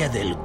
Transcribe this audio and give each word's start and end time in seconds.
ciencia 0.00 0.08
del 0.08 0.39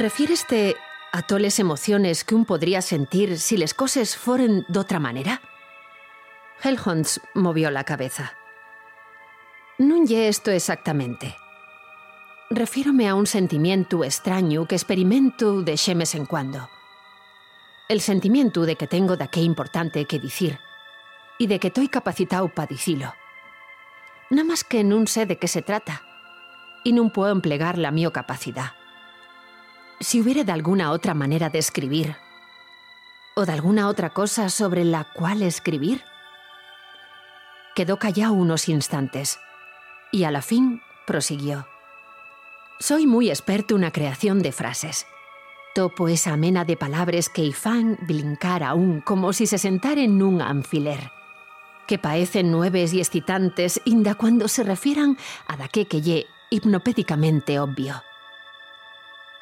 Refíreste 0.00 0.76
a 1.12 1.20
toles 1.20 1.58
emociones 1.58 2.24
que 2.24 2.34
un 2.34 2.46
podría 2.46 2.80
sentir 2.80 3.38
si 3.38 3.58
les 3.58 3.74
coses 3.74 4.16
foren 4.16 4.64
d'otra 4.66 4.96
manera? 4.96 5.42
Hellhunts 6.64 7.20
movió 7.34 7.68
la 7.68 7.84
cabeza. 7.84 8.32
Non 9.76 10.08
lle 10.08 10.32
esto 10.32 10.56
exactamente. 10.56 11.36
Refiérome 12.48 13.12
a 13.12 13.14
un 13.14 13.28
sentimiento 13.28 14.00
extraño 14.00 14.64
que 14.64 14.72
experimento 14.72 15.60
de 15.60 15.76
xemes 15.76 16.16
en 16.16 16.24
cuando. 16.24 16.72
El 17.92 18.00
sentimiento 18.00 18.64
de 18.64 18.80
que 18.80 18.88
tengo 18.88 19.20
daqué 19.20 19.44
importante 19.44 20.08
que 20.08 20.16
dicir 20.16 20.64
y 21.36 21.44
de 21.44 21.60
que 21.60 21.68
toi 21.68 21.92
capacitado 21.92 22.48
pa 22.48 22.64
dicilo. 22.64 23.12
Nada 24.32 24.48
más 24.48 24.64
que 24.64 24.80
nun 24.80 25.04
sé 25.04 25.28
de 25.28 25.36
qué 25.36 25.44
se 25.44 25.60
trata 25.60 26.00
y 26.88 26.96
non 26.96 27.12
puedo 27.12 27.36
emplegar 27.36 27.76
la 27.76 27.92
mio 27.92 28.16
capacidad 28.16 28.79
si 30.00 30.20
hubiera 30.20 30.44
de 30.44 30.52
alguna 30.52 30.92
otra 30.92 31.14
manera 31.14 31.50
de 31.50 31.58
escribir, 31.58 32.16
o 33.34 33.44
de 33.44 33.52
alguna 33.52 33.88
otra 33.88 34.10
cosa 34.10 34.48
sobre 34.48 34.84
la 34.84 35.04
cual 35.04 35.42
escribir. 35.42 36.02
Quedó 37.74 37.98
callado 37.98 38.32
unos 38.32 38.68
instantes 38.68 39.38
y 40.10 40.24
a 40.24 40.30
la 40.30 40.42
fin 40.42 40.82
prosiguió. 41.06 41.66
Soy 42.80 43.06
muy 43.06 43.28
experto 43.28 43.76
en 43.76 43.82
la 43.82 43.92
creación 43.92 44.42
de 44.42 44.52
frases. 44.52 45.06
Topo 45.74 46.08
esa 46.08 46.32
amena 46.32 46.64
de 46.64 46.76
palabras 46.76 47.28
que 47.28 47.42
ifán 47.42 47.98
blincar 48.02 48.64
aún 48.64 49.00
como 49.02 49.32
si 49.32 49.46
se 49.46 49.58
sentara 49.58 50.00
en 50.00 50.20
un 50.22 50.42
anfiler, 50.42 51.12
que 51.86 51.98
parecen 51.98 52.50
nueves 52.50 52.92
y 52.92 52.98
excitantes 52.98 53.80
inda 53.84 54.14
cuando 54.14 54.48
se 54.48 54.64
refieran 54.64 55.16
a 55.46 55.56
daqué 55.56 55.86
que 55.86 56.00
ye 56.00 56.26
hipnopédicamente 56.50 57.60
obvio. 57.60 58.02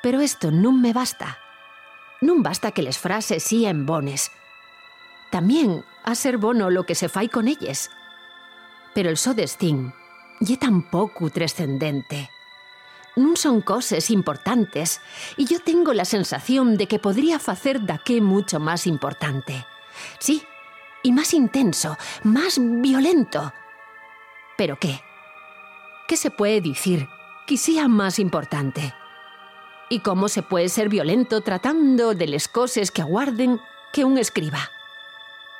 Pero 0.03 0.21
esto 0.21 0.51
no 0.51 0.73
me 0.73 0.93
basta. 0.93 1.39
No 2.21 2.35
basta 2.39 2.73
que 2.73 2.83
les 2.83 2.99
frases 2.99 3.53
en 3.53 3.87
bones. 3.87 4.31
También 5.31 5.85
a 6.05 6.15
ser 6.15 6.39
bono 6.39 6.71
lo 6.71 6.85
que 6.85 6.95
se 6.95 7.09
fai 7.09 7.29
con 7.29 7.49
ellas. 7.49 7.91
Pero 8.95 9.11
el 9.11 9.17
so 9.17 9.35
destín 9.35 9.93
ye 10.41 10.57
tan 10.57 10.83
poco 10.83 11.31
trascendente. 11.31 12.31
No 13.17 13.35
son 13.35 13.61
cosas 13.63 14.11
importantes 14.11 15.01
y 15.37 15.45
yo 15.47 15.61
tengo 15.61 15.93
la 15.93 16.05
sensación 16.05 16.77
de 16.77 16.87
que 16.87 16.99
podría 16.99 17.39
facer 17.39 17.85
daqué 17.85 18.21
mucho 18.21 18.61
más 18.61 18.87
importante. 18.87 19.67
Sí, 20.21 20.45
y 21.03 21.13
más 21.13 21.35
intenso, 21.35 21.97
más 22.23 22.59
violento. 22.61 23.53
¿Pero 24.57 24.79
qué? 24.79 25.01
¿Qué 26.07 26.17
se 26.17 26.31
puede 26.31 26.61
decir 26.61 27.09
que 27.47 27.57
más 27.89 28.19
importante? 28.19 28.95
Y 29.89 30.01
cómo 30.01 30.29
se 30.29 30.43
puede 30.43 30.69
ser 30.69 30.89
violento 30.89 31.41
tratando 31.41 32.15
de 32.15 32.27
les 32.27 32.49
cosas 32.49 32.91
que 32.91 33.03
aguarden 33.03 33.61
que 33.93 34.05
un 34.05 34.19
escriba. 34.19 34.71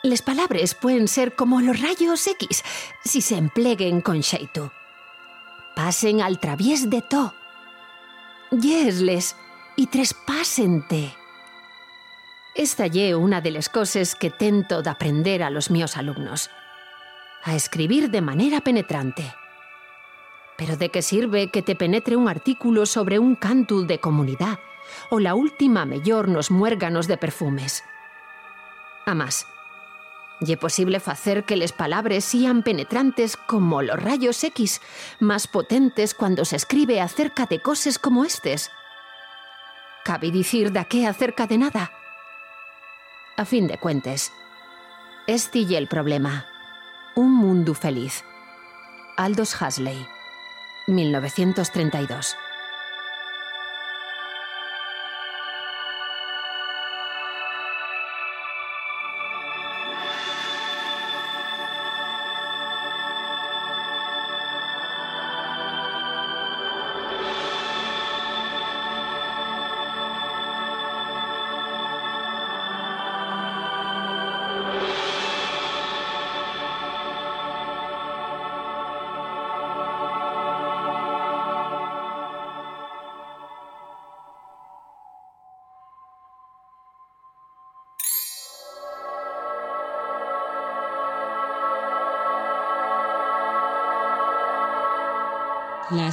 Les 0.03 0.23
palabras 0.23 0.75
pueden 0.75 1.09
ser 1.09 1.35
como 1.35 1.61
los 1.61 1.81
rayos 1.81 2.27
X 2.27 2.63
si 3.05 3.21
se 3.21 3.37
empleguen 3.37 4.01
con 4.01 4.23
xeito. 4.23 4.73
Pasen 5.75 6.21
al 6.21 6.39
traviés 6.39 6.89
de 6.89 7.03
to. 7.03 7.35
Yesles 8.51 9.37
y 9.77 9.87
trespásente. 9.87 11.15
Esta 12.55 12.87
ye 12.87 13.15
una 13.15 13.41
de 13.41 13.51
las 13.51 13.69
cosas 13.69 14.15
que 14.15 14.31
tento 14.31 14.83
de 14.83 14.91
aprender 14.91 15.43
a 15.43 15.51
los 15.51 15.71
míos 15.71 15.97
alumnos. 15.97 16.51
A 17.45 17.55
escribir 17.55 18.11
de 18.11 18.21
manera 18.21 18.61
penetrante. 18.61 19.33
Pero 20.59 20.77
¿de 20.77 20.91
qué 20.91 21.03
sirve 21.03 21.51
que 21.51 21.63
te 21.63 21.77
penetre 21.77 22.17
un 22.17 22.29
artículo 22.29 22.85
sobre 22.85 23.21
un 23.21 23.37
cantu 23.37 23.87
de 23.87 24.01
comunidad 24.01 24.59
o 25.09 25.21
la 25.21 25.35
última 25.35 25.87
mellor 25.87 26.29
nos 26.29 26.51
muérganos 26.51 27.07
de 27.07 27.17
perfumes? 27.17 27.85
A 29.07 29.15
más, 29.15 29.47
¿y 30.41 30.57
posible 30.57 31.01
hacer 31.07 31.45
que 31.45 31.57
les 31.57 31.71
palabras 31.71 32.25
sean 32.25 32.65
penetrantes 32.65 33.37
como 33.37 33.83
los 33.83 34.03
rayos 34.03 34.43
X, 34.43 34.83
más 35.21 35.47
potentes 35.47 36.13
cuando 36.13 36.45
se 36.45 36.57
escribe 36.57 37.01
acerca 37.01 37.47
de 37.47 37.63
cosas 37.63 38.01
como 38.01 38.25
estes? 38.25 38.73
¿Cabe 40.05 40.33
decir 40.33 40.73
de 40.73 40.85
qué 40.87 41.07
acerca 41.07 41.47
de 41.47 41.59
nada? 41.59 41.93
A 43.37 43.45
fin 43.45 43.69
de 43.69 43.79
cuentas, 43.79 44.33
este 45.29 45.61
y 45.61 45.77
el 45.77 45.87
problema. 45.87 46.47
Un 47.15 47.33
mundo 47.33 47.75
feliz. 47.75 48.25
Aldous 49.17 49.55
Huxley 49.61 50.18
1932. 50.89 52.48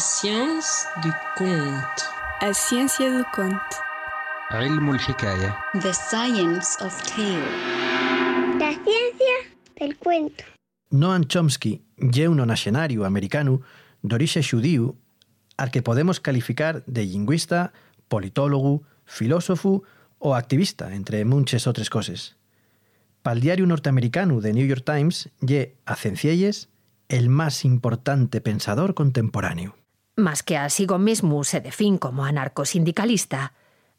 science 0.05 0.87
du 1.02 1.11
conte. 1.37 2.02
A 2.40 2.52
ciencia 2.52 3.11
do 3.11 3.25
conto. 3.34 3.76
علم 4.50 4.90
الحكاية. 4.90 5.55
The 5.81 5.93
science 5.94 6.84
of 6.84 7.02
tale. 7.02 8.58
La 8.58 8.72
ciencia 8.72 9.37
del 9.76 9.96
cuento. 9.96 10.44
Noam 10.90 11.25
Chomsky 11.25 11.82
ye 11.96 12.28
un 12.28 12.40
onaxenario 12.40 13.05
americano 13.05 13.62
d'orixe 14.02 14.43
xudíu 14.43 14.96
al 15.56 15.70
que 15.70 15.82
podemos 15.82 16.20
calificar 16.20 16.84
de 16.87 17.05
lingüista, 17.05 17.72
politólogo, 18.08 18.82
filósofo 19.05 19.82
o 20.19 20.34
activista, 20.34 20.94
entre 20.94 21.25
muchas 21.25 21.67
otras 21.67 21.90
cosas. 21.90 22.37
Pal 23.22 23.40
diario 23.40 23.67
norteamericano 23.67 24.40
de 24.40 24.52
New 24.52 24.67
York 24.67 24.84
Times 24.84 25.31
ye 25.40 25.76
a 25.87 25.94
cencielles 25.94 26.70
el 27.11 27.28
más 27.28 27.64
importante 27.64 28.40
pensador 28.40 28.94
contemporáneo. 28.94 29.75
Más 30.15 30.44
que 30.44 30.56
a 30.56 30.69
sigo 30.69 30.97
mismo 30.97 31.44
se 31.44 31.59
define 31.59 32.00
como 32.00 32.23
anarcosindicalista, 32.23 33.53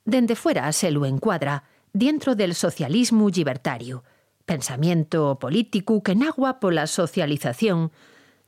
dende 0.04 0.34
fuera 0.34 0.72
se 0.72 0.90
lo 0.90 1.04
encuadra 1.04 1.64
dentro 1.92 2.34
del 2.34 2.54
socialismo 2.54 3.28
libertario, 3.28 4.02
pensamiento 4.46 5.38
político 5.38 6.02
que 6.02 6.14
nagua 6.14 6.58
por 6.58 6.72
la 6.72 6.86
socialización 6.86 7.92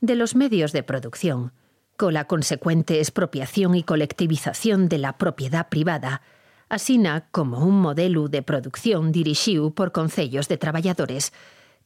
de 0.00 0.14
los 0.14 0.34
medios 0.34 0.72
de 0.72 0.82
producción, 0.82 1.52
con 1.98 2.14
la 2.14 2.26
consecuente 2.26 3.00
expropiación 3.00 3.74
y 3.74 3.82
colectivización 3.82 4.88
de 4.88 4.98
la 4.98 5.18
propiedad 5.18 5.68
privada, 5.68 6.22
asina 6.70 7.28
como 7.32 7.58
un 7.64 7.80
modelo 7.80 8.28
de 8.28 8.42
producción 8.42 9.12
dirigido 9.12 9.72
por 9.72 9.92
concellos 9.92 10.48
de 10.48 10.56
trabajadores 10.56 11.32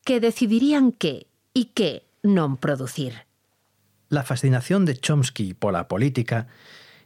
que 0.04 0.20
decidirían 0.20 0.92
qué 0.92 1.26
y 1.54 1.66
qué 1.74 2.06
non 2.22 2.56
producir. 2.56 3.31
La 4.12 4.24
fascinación 4.24 4.84
de 4.84 4.94
Chomsky 4.94 5.54
por 5.54 5.72
la 5.72 5.88
política 5.88 6.46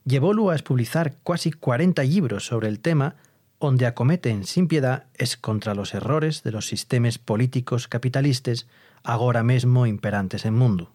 llevólo 0.04 0.50
a 0.50 0.56
expulsar 0.56 1.14
casi 1.24 1.52
40 1.52 2.02
libros 2.02 2.46
sobre 2.46 2.66
el 2.66 2.80
tema 2.80 3.14
onde 3.60 3.86
acometen 3.86 4.42
sin 4.42 4.66
piedad 4.66 5.04
es 5.14 5.36
contra 5.36 5.76
los 5.76 5.94
errores 5.94 6.42
de 6.42 6.50
los 6.50 6.66
sistemas 6.66 7.18
políticos 7.18 7.86
capitalistas 7.86 8.66
agora 9.04 9.44
mesmo 9.44 9.86
imperantes 9.86 10.44
en 10.46 10.54
mundo. 10.54 10.90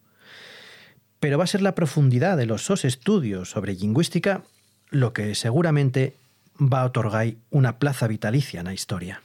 Pero 1.21 1.37
va 1.37 1.45
a 1.45 1.47
ser 1.47 1.61
la 1.61 1.75
profundidad 1.75 2.35
de 2.35 2.45
los 2.45 2.65
sos 2.65 2.83
estudios 2.83 3.49
sobre 3.49 3.75
lingüística 3.75 4.43
lo 4.89 5.13
que 5.13 5.33
seguramente 5.33 6.17
va 6.59 6.81
a 6.81 6.87
otorgar 6.87 7.35
una 7.51 7.79
plaza 7.79 8.09
vitalicia 8.09 8.59
en 8.59 8.65
la 8.65 8.73
historia. 8.73 9.21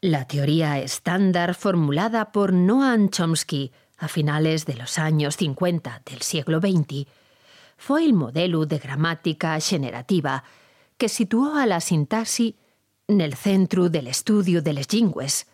La 0.00 0.24
teoría 0.24 0.78
estándar 0.78 1.54
formulada 1.54 2.32
por 2.32 2.54
Noam 2.54 3.10
Chomsky 3.10 3.72
a 4.00 4.08
finales 4.08 4.66
de 4.66 4.74
los 4.74 4.98
años 4.98 5.36
50 5.36 6.02
del 6.04 6.22
siglo 6.22 6.58
XX 6.58 7.06
fue 7.76 8.04
el 8.04 8.12
modelo 8.12 8.66
de 8.66 8.78
gramática 8.78 9.58
generativa 9.60 10.44
que 10.98 11.08
situó 11.08 11.54
a 11.54 11.66
la 11.66 11.80
sintaxi 11.80 12.56
en 13.08 13.20
el 13.20 13.34
centro 13.34 13.88
del 13.88 14.06
estudio 14.06 14.62
de 14.62 14.72
las 14.72 14.92
lingües. 14.92 15.46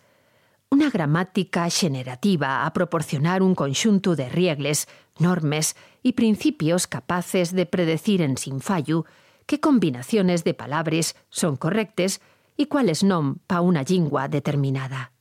Una 0.69 0.89
gramática 0.89 1.69
generativa 1.69 2.65
a 2.65 2.73
proporcionar 2.73 3.41
un 3.41 3.55
conjunto 3.55 4.15
de 4.15 4.27
reglas, 4.29 4.87
normes 5.19 5.75
y 6.03 6.13
principios 6.13 6.87
capaces 6.87 7.53
de 7.53 7.65
predecir 7.65 8.21
en 8.21 8.37
sin 8.37 8.59
fallo 8.59 9.05
qué 9.45 9.59
combinaciones 9.59 10.43
de 10.43 10.53
palabras 10.53 11.15
son 11.29 11.55
correctas 11.55 12.19
y 12.57 12.65
cuáles 12.65 13.03
non 13.03 13.39
pa 13.47 13.61
una 13.61 13.85
lingua 13.85 14.27
determinada. 14.27 15.16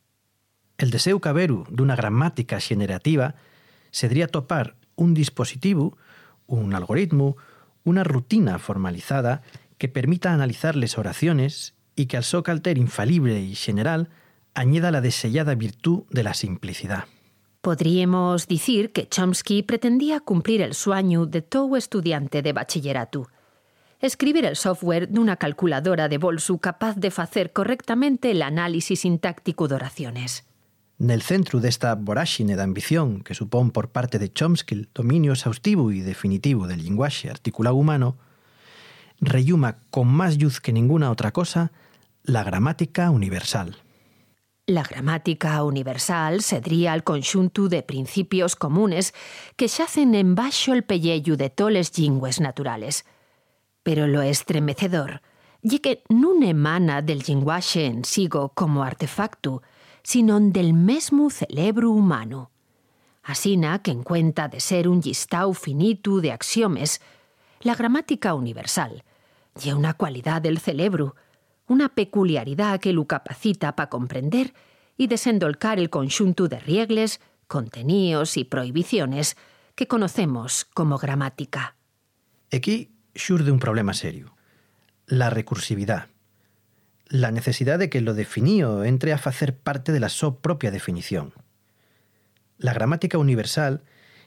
El 0.78 0.90
deseo 0.90 1.20
caberu 1.20 1.64
d'una 1.70 1.96
gramática 1.96 2.61
generativa 2.61 3.34
sería 3.90 4.28
topar 4.28 4.76
un 4.94 5.14
dispositivo, 5.14 5.96
un 6.46 6.75
algoritmo, 6.75 7.37
una 7.84 8.05
rutina 8.05 8.58
formalizada 8.58 9.43
que 9.78 9.88
permita 9.88 10.32
analizar 10.32 10.76
les 10.76 10.99
oraciones 10.99 11.75
y 11.94 12.06
que 12.06 12.19
al 12.19 12.25
so 12.25 12.43
calter 12.43 12.76
infalible 12.76 13.40
y 13.40 13.55
general 13.55 14.11
añada 14.55 14.90
la 14.90 15.00
desellada 15.00 15.55
virtud 15.55 16.05
de 16.11 16.23
la 16.23 16.34
simplicidad. 16.34 17.05
Podríamos 17.62 18.46
decir 18.46 18.93
que 18.93 19.08
Chomsky 19.08 19.62
pretendía 19.62 20.20
cumplir 20.20 20.62
el 20.62 20.75
sueño 20.75 21.26
de 21.26 21.43
todo 21.43 21.76
estudiante 21.76 22.43
de 22.43 22.52
bachillerato, 22.52 23.28
escribir 24.00 24.44
el 24.44 24.56
software 24.56 25.11
d'una 25.11 25.37
calculadora 25.37 26.08
de 26.08 26.19
bolso 26.19 26.58
capaz 26.58 26.96
de 26.96 27.11
facer 27.11 27.52
correctamente 27.52 28.31
el 28.31 28.43
análisis 28.43 29.00
sintáctico 29.00 29.69
de 29.69 29.75
oraciones. 29.75 30.44
Nel 30.98 31.20
centro 31.20 31.60
desta 31.60 31.94
voráxine 31.94 32.56
da 32.56 32.64
ambición 32.64 33.20
que 33.20 33.37
supón 33.37 33.70
por 33.70 33.93
parte 33.93 34.19
de 34.19 34.32
Chomsky 34.32 34.75
el 34.75 34.88
dominio 34.94 35.32
exhaustivo 35.32 35.93
y 35.93 36.00
definitivo 36.00 36.66
del 36.66 36.82
linguaxe 36.82 37.28
articulado 37.28 37.76
humano, 37.76 38.16
reyuma 39.20 39.84
con 39.90 40.08
más 40.08 40.40
luz 40.40 40.60
que 40.60 40.72
ninguna 40.72 41.10
otra 41.10 41.32
cosa 41.32 41.72
la 42.25 42.43
gramática 42.43 43.10
universal. 43.10 43.76
La 44.66 44.82
gramática 44.82 45.62
universal 45.62 46.43
sedría 46.43 46.93
al 46.93 47.04
conxunto 47.04 47.69
de 47.69 47.82
principios 47.82 48.56
comunes 48.56 49.14
que 49.54 49.69
xacen 49.69 50.16
en 50.16 50.34
baixo 50.34 50.72
el 50.72 50.82
pelleyu 50.82 51.37
de 51.37 51.50
toles 51.50 51.96
lingües 51.99 52.40
naturales– 52.40 53.04
pero 53.87 54.08
lo 54.08 54.20
estremecedor 54.20 55.22
ye 55.62 55.78
que 55.78 56.02
non 56.10 56.42
emana 56.42 57.06
del 57.06 57.22
linguaxe 57.22 57.87
en 57.87 58.02
sigo 58.02 58.50
como 58.50 58.82
artefacto, 58.82 59.62
sino 60.06 60.38
del 60.38 60.72
mesmo 60.72 61.30
cerebro 61.30 61.90
humano. 61.90 62.52
Asina 63.24 63.82
que 63.82 63.90
en 63.90 64.04
cuenta 64.04 64.46
de 64.46 64.60
ser 64.60 64.86
un 64.86 65.00
listau 65.00 65.52
finito 65.52 66.20
de 66.20 66.30
axiomes, 66.30 67.00
la 67.62 67.74
gramática 67.74 68.32
universal 68.34 69.02
lle 69.60 69.74
una 69.74 69.94
cualidad 69.94 70.40
del 70.40 70.58
cerebro, 70.58 71.16
una 71.66 71.88
peculiaridad 71.88 72.78
que 72.78 72.92
lo 72.92 73.06
capacita 73.06 73.74
para 73.74 73.90
comprender 73.90 74.54
y 74.96 75.08
desendolcar 75.08 75.80
el 75.80 75.90
conjunto 75.90 76.46
de 76.46 76.60
riegles, 76.60 77.20
contenidos 77.48 78.36
y 78.36 78.44
prohibiciones 78.44 79.36
que 79.74 79.88
conocemos 79.88 80.66
como 80.66 80.98
gramática. 80.98 81.74
Aquí 82.52 82.94
xurde 83.12 83.50
un 83.50 83.58
problema 83.58 83.92
serio. 83.92 84.36
La 85.06 85.30
recursividad. 85.30 86.06
La 87.08 87.30
necesidad 87.30 87.78
de 87.78 87.88
que 87.88 88.00
lo 88.00 88.14
definío 88.14 88.84
entre 88.84 89.12
a 89.12 89.18
facer 89.18 89.56
parte 89.56 89.92
de 89.92 90.00
la 90.00 90.08
so 90.08 90.38
propia 90.38 90.70
definición. 90.70 91.32
La 92.58 92.72
gramática 92.72 93.18
universal 93.18 93.82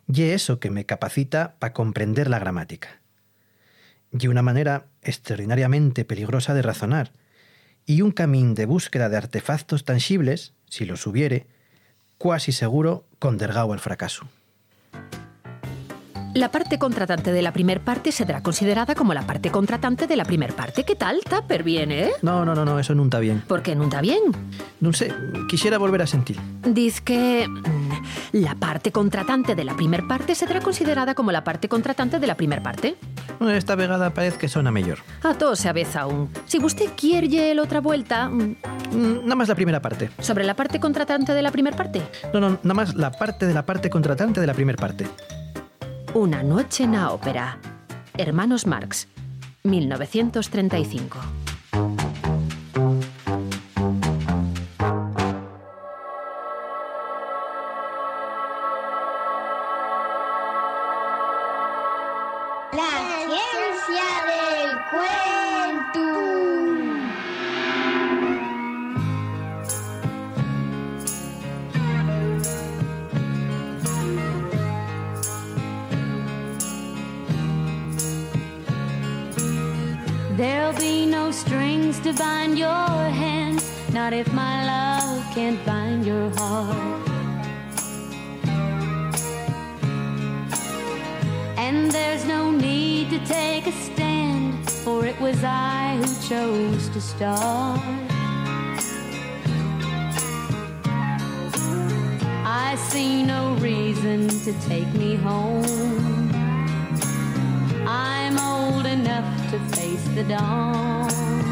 lle 0.07 0.33
eso 0.33 0.59
que 0.59 0.69
me 0.69 0.85
capacita 0.85 1.55
para 1.59 1.73
comprender 1.73 2.29
la 2.29 2.39
gramática. 2.39 3.01
Y 4.11 4.27
una 4.27 4.41
manera 4.41 4.85
extraordinariamente 5.03 6.05
peligrosa 6.05 6.53
de 6.53 6.61
razonar, 6.61 7.11
y 7.85 8.01
un 8.01 8.11
camín 8.11 8.55
de 8.55 8.65
búsqueda 8.65 9.09
de 9.09 9.17
artefactos 9.17 9.83
tangibles, 9.83 10.53
si 10.69 10.85
los 10.85 11.05
hubiere, 11.05 11.47
cuasi 12.17 12.51
seguro 12.51 13.05
condergao 13.19 13.73
al 13.73 13.79
fracaso. 13.79 14.29
La 16.39 16.49
parte 16.51 16.79
contratante 16.79 17.33
de 17.33 17.41
la 17.41 17.51
primer 17.51 17.81
parte 17.81 18.13
será 18.13 18.41
considerada 18.41 18.95
como 18.95 19.13
la 19.13 19.23
parte 19.23 19.51
contratante 19.51 20.07
de 20.07 20.15
la 20.15 20.23
primer 20.23 20.53
parte. 20.53 20.85
¿Qué 20.85 20.95
tal? 20.95 21.19
Tupper 21.29 21.63
bien, 21.63 21.91
eh? 21.91 22.11
No, 22.21 22.45
no, 22.45 22.55
no, 22.55 22.63
no, 22.63 22.79
eso 22.79 22.95
nunca 22.95 23.17
está 23.17 23.19
bien. 23.19 23.43
¿Por 23.45 23.61
qué 23.61 23.75
nunca 23.75 23.99
bien? 23.99 24.21
No 24.79 24.93
sé, 24.93 25.13
quisiera 25.49 25.77
volver 25.77 26.01
a 26.01 26.07
sentir. 26.07 26.39
Dice 26.63 27.01
que 27.03 27.45
mm, 27.45 28.37
la 28.37 28.55
parte 28.55 28.93
contratante 28.93 29.53
de 29.53 29.65
la 29.65 29.75
primer 29.75 30.07
parte 30.07 30.33
será 30.33 30.61
considerada 30.61 31.13
como 31.13 31.33
la 31.33 31.43
parte 31.43 31.67
contratante 31.67 32.19
de 32.19 32.27
la 32.27 32.35
primer 32.37 32.63
parte. 32.63 32.95
Esta 33.41 33.75
vegada 33.75 34.13
parece 34.13 34.37
que 34.37 34.47
sona 34.47 34.71
mellor. 34.71 34.99
A 35.23 35.33
todo 35.33 35.57
se 35.57 35.67
aveza 35.67 36.01
aún. 36.03 36.29
Si 36.45 36.57
usted 36.63 36.85
quiere 36.95 37.53
la 37.53 37.63
otra 37.63 37.81
vuelta... 37.81 38.29
mm, 38.29 38.55
Mm, 38.93 39.21
Nada 39.23 39.35
más 39.35 39.47
la 39.49 39.53
primera 39.55 39.81
parte. 39.81 40.09
¿Sobre 40.19 40.43
la 40.45 40.55
parte 40.55 40.79
contratante 40.79 41.33
de 41.33 41.41
la 41.43 41.51
primer 41.51 41.75
parte? 41.75 42.01
No, 42.33 42.39
no, 42.39 42.49
nada 42.63 42.73
más 42.73 42.95
la 42.95 43.11
parte 43.11 43.45
de 43.45 43.53
la 43.53 43.63
parte 43.63 43.87
contratante 43.91 44.41
de 44.41 44.47
la 44.47 44.53
primera 44.55 44.77
parte. 44.77 45.05
Una 46.15 46.41
noche 46.41 46.85
en 46.85 46.93
la 46.93 47.11
ópera. 47.11 47.59
Hermanos 48.17 48.65
Marx, 48.65 49.07
1935. 49.63 51.19
La 62.73 63.38
bind 82.19 82.59
your 82.59 82.67
hands, 83.23 83.63
not 83.93 84.11
if 84.11 84.31
my 84.33 84.65
love 84.65 85.23
can't 85.33 85.65
bind 85.65 86.05
your 86.05 86.29
heart. 86.31 87.07
And 91.57 91.89
there's 91.89 92.25
no 92.25 92.51
need 92.51 93.09
to 93.11 93.19
take 93.25 93.67
a 93.67 93.71
stand, 93.71 94.69
for 94.69 95.05
it 95.05 95.17
was 95.21 95.41
I 95.45 95.95
who 96.01 96.11
chose 96.27 96.89
to 96.89 96.99
start. 96.99 97.79
I 102.43 102.75
see 102.89 103.23
no 103.23 103.53
reason 103.61 104.27
to 104.45 104.51
take 104.67 104.91
me 104.93 105.15
home. 105.15 106.31
I'm 107.87 108.37
old 108.37 108.85
enough 108.85 109.51
to 109.51 109.59
face 109.77 110.05
the 110.15 110.25
dawn. 110.25 111.48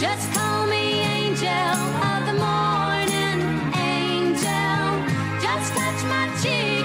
Just 0.00 0.32
call 0.32 0.66
me 0.66 1.02
angel 1.02 1.76
of 2.08 2.24
the 2.24 2.32
morning, 2.32 3.38
angel. 3.76 4.86
Just 5.42 5.74
touch 5.74 6.02
my 6.08 6.26
cheek 6.40 6.79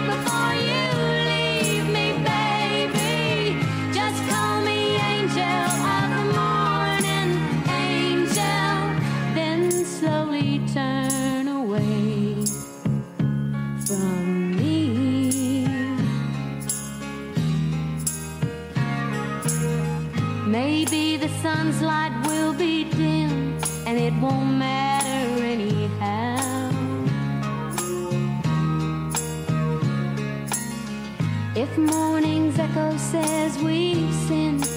morning's 31.77 32.57
echo 32.59 32.95
says 32.97 33.57
we've 33.59 34.13
sinned. 34.27 34.69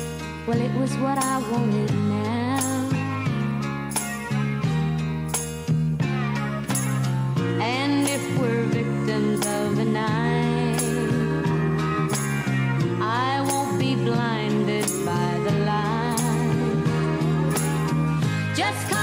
Well, 0.47 0.61
it 0.61 0.73
was 0.78 0.97
what 0.97 1.19
I 1.19 1.38
wanted 1.50 1.95
now. 1.95 2.88
And 7.61 8.09
if 8.09 8.38
we're 8.40 8.64
victims 8.64 9.47
of 9.47 9.76
the 9.76 9.85
night, 9.85 10.83
I 13.00 13.40
won't 13.49 13.78
be 13.78 13.95
blinded 13.95 14.87
by 15.05 15.38
the 15.45 15.52
light. 15.71 16.17
Just 18.57 18.88
come. 18.88 18.98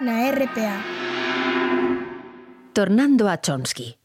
Na 0.00 0.30
RPA. 0.30 0.82
Tornando 2.72 3.28
a 3.28 3.40
Chomsky. 3.40 3.96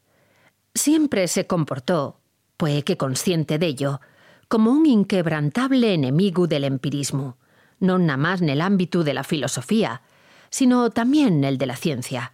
Siempre 0.74 1.26
se 1.26 1.46
comportó, 1.46 2.20
puede 2.58 2.82
que 2.82 2.98
consciente 2.98 3.58
de 3.58 3.66
ello, 3.66 4.00
como 4.48 4.72
un 4.72 4.84
inquebrantable 4.84 5.94
enemigo 5.94 6.46
del 6.46 6.64
empirismo, 6.64 7.38
no 7.80 7.98
nada 7.98 8.18
más 8.18 8.42
en 8.42 8.50
el 8.50 8.60
ámbito 8.60 9.04
de 9.04 9.14
la 9.14 9.24
filosofía, 9.24 10.02
sino 10.50 10.90
también 10.90 11.44
el 11.44 11.56
de 11.56 11.66
la 11.66 11.76
ciencia. 11.76 12.32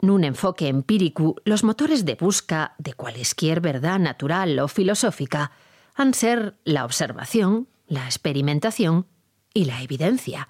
Nun 0.00 0.22
enfoque 0.22 0.68
empírico, 0.68 1.36
los 1.44 1.64
motores 1.64 2.04
de 2.04 2.14
busca 2.14 2.74
de 2.78 2.94
cualesquier 2.94 3.60
verdad 3.60 3.98
natural 3.98 4.58
o 4.60 4.68
filosófica 4.68 5.50
han 5.94 6.14
ser 6.14 6.54
la 6.64 6.84
observación, 6.84 7.66
la 7.88 8.04
experimentación 8.06 9.06
y 9.52 9.64
la 9.64 9.82
evidencia. 9.82 10.48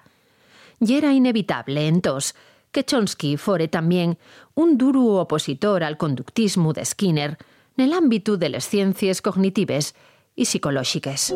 Y 0.79 0.95
era 0.95 1.13
inevitable, 1.13 1.87
entonces, 1.87 2.35
que 2.71 2.83
Chomsky 2.83 3.37
fore 3.37 3.67
también 3.67 4.17
un 4.53 4.77
duro 4.77 5.03
opositor 5.21 5.83
al 5.83 5.97
conductismo 5.97 6.73
de 6.73 6.83
Skinner 6.83 7.37
en 7.77 7.85
el 7.85 7.93
ámbito 7.93 8.37
de 8.37 8.49
las 8.49 8.67
ciencias 8.67 9.21
cognitives 9.21 9.95
y 10.35 10.45
psicológicas. 10.45 11.33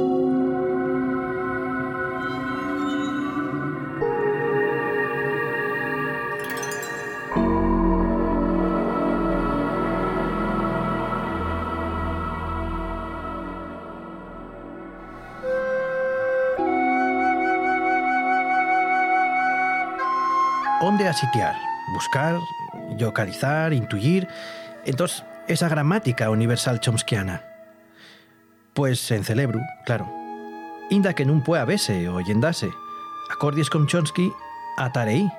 ¿Dónde 20.82 21.08
a 21.08 21.14
sitiar? 21.14 21.56
Buscar, 21.94 22.40
localizar, 22.98 23.74
intuir. 23.74 24.28
Entonces, 24.86 25.26
esa 25.48 25.68
gramática 25.68 26.30
universal 26.30 26.80
chomskiana. 26.80 27.44
Pues 28.74 29.12
en 29.12 29.24
celebru, 29.24 29.60
claro. 29.86 30.08
Inda 30.90 31.14
que 31.14 31.26
nun 31.26 31.44
pueda 31.44 31.66
vese 31.66 32.08
o 32.08 32.22
yendase. 32.22 32.72
Acordies 33.30 33.70
con 33.70 33.88
Chomsky, 33.88 34.32
atareí. 34.78 35.30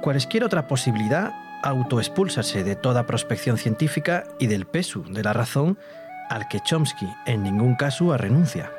Cualesquier 0.00 0.44
otra 0.44 0.66
posibilidad 0.66 1.32
autoexpúlsase 1.62 2.64
de 2.64 2.76
toda 2.76 3.06
prospección 3.06 3.58
científica 3.58 4.24
y 4.38 4.48
del 4.48 4.66
peso 4.66 5.00
de 5.00 5.22
la 5.22 5.32
razón 5.32 5.78
al 6.28 6.48
que 6.48 6.60
Chomsky 6.60 7.08
en 7.26 7.42
ningún 7.42 7.74
caso 7.74 8.16
renuncia. 8.16 8.70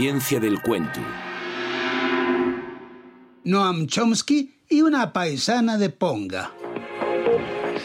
Ciencia 0.00 0.40
del 0.40 0.62
cuento. 0.62 0.98
Noam 3.44 3.86
Chomsky 3.86 4.54
y 4.66 4.80
una 4.80 5.12
paisana 5.12 5.76
de 5.76 5.90
Ponga. 5.90 6.52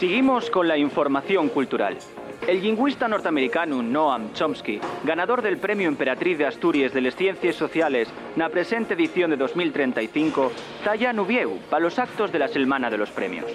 Seguimos 0.00 0.48
con 0.48 0.66
la 0.66 0.78
información 0.78 1.50
cultural. 1.50 1.98
El 2.46 2.62
lingüista 2.62 3.08
norteamericano 3.08 3.82
Noam 3.82 4.32
Chomsky, 4.32 4.80
ganador 5.02 5.42
del 5.42 5.58
Premio 5.58 5.88
Emperatriz 5.88 6.38
de 6.38 6.46
Asturias 6.46 6.92
de 6.92 7.00
las 7.00 7.16
Ciencias 7.16 7.56
Sociales 7.56 8.06
na 8.36 8.48
presente 8.48 8.94
edición 8.94 9.34
de 9.34 9.36
2035, 9.36 10.52
talla 10.84 11.12
nubieu 11.12 11.58
para 11.68 11.82
los 11.82 11.98
actos 11.98 12.30
de 12.30 12.38
la 12.38 12.46
Semana 12.46 12.88
de 12.88 12.98
los 12.98 13.10
Premios. 13.10 13.50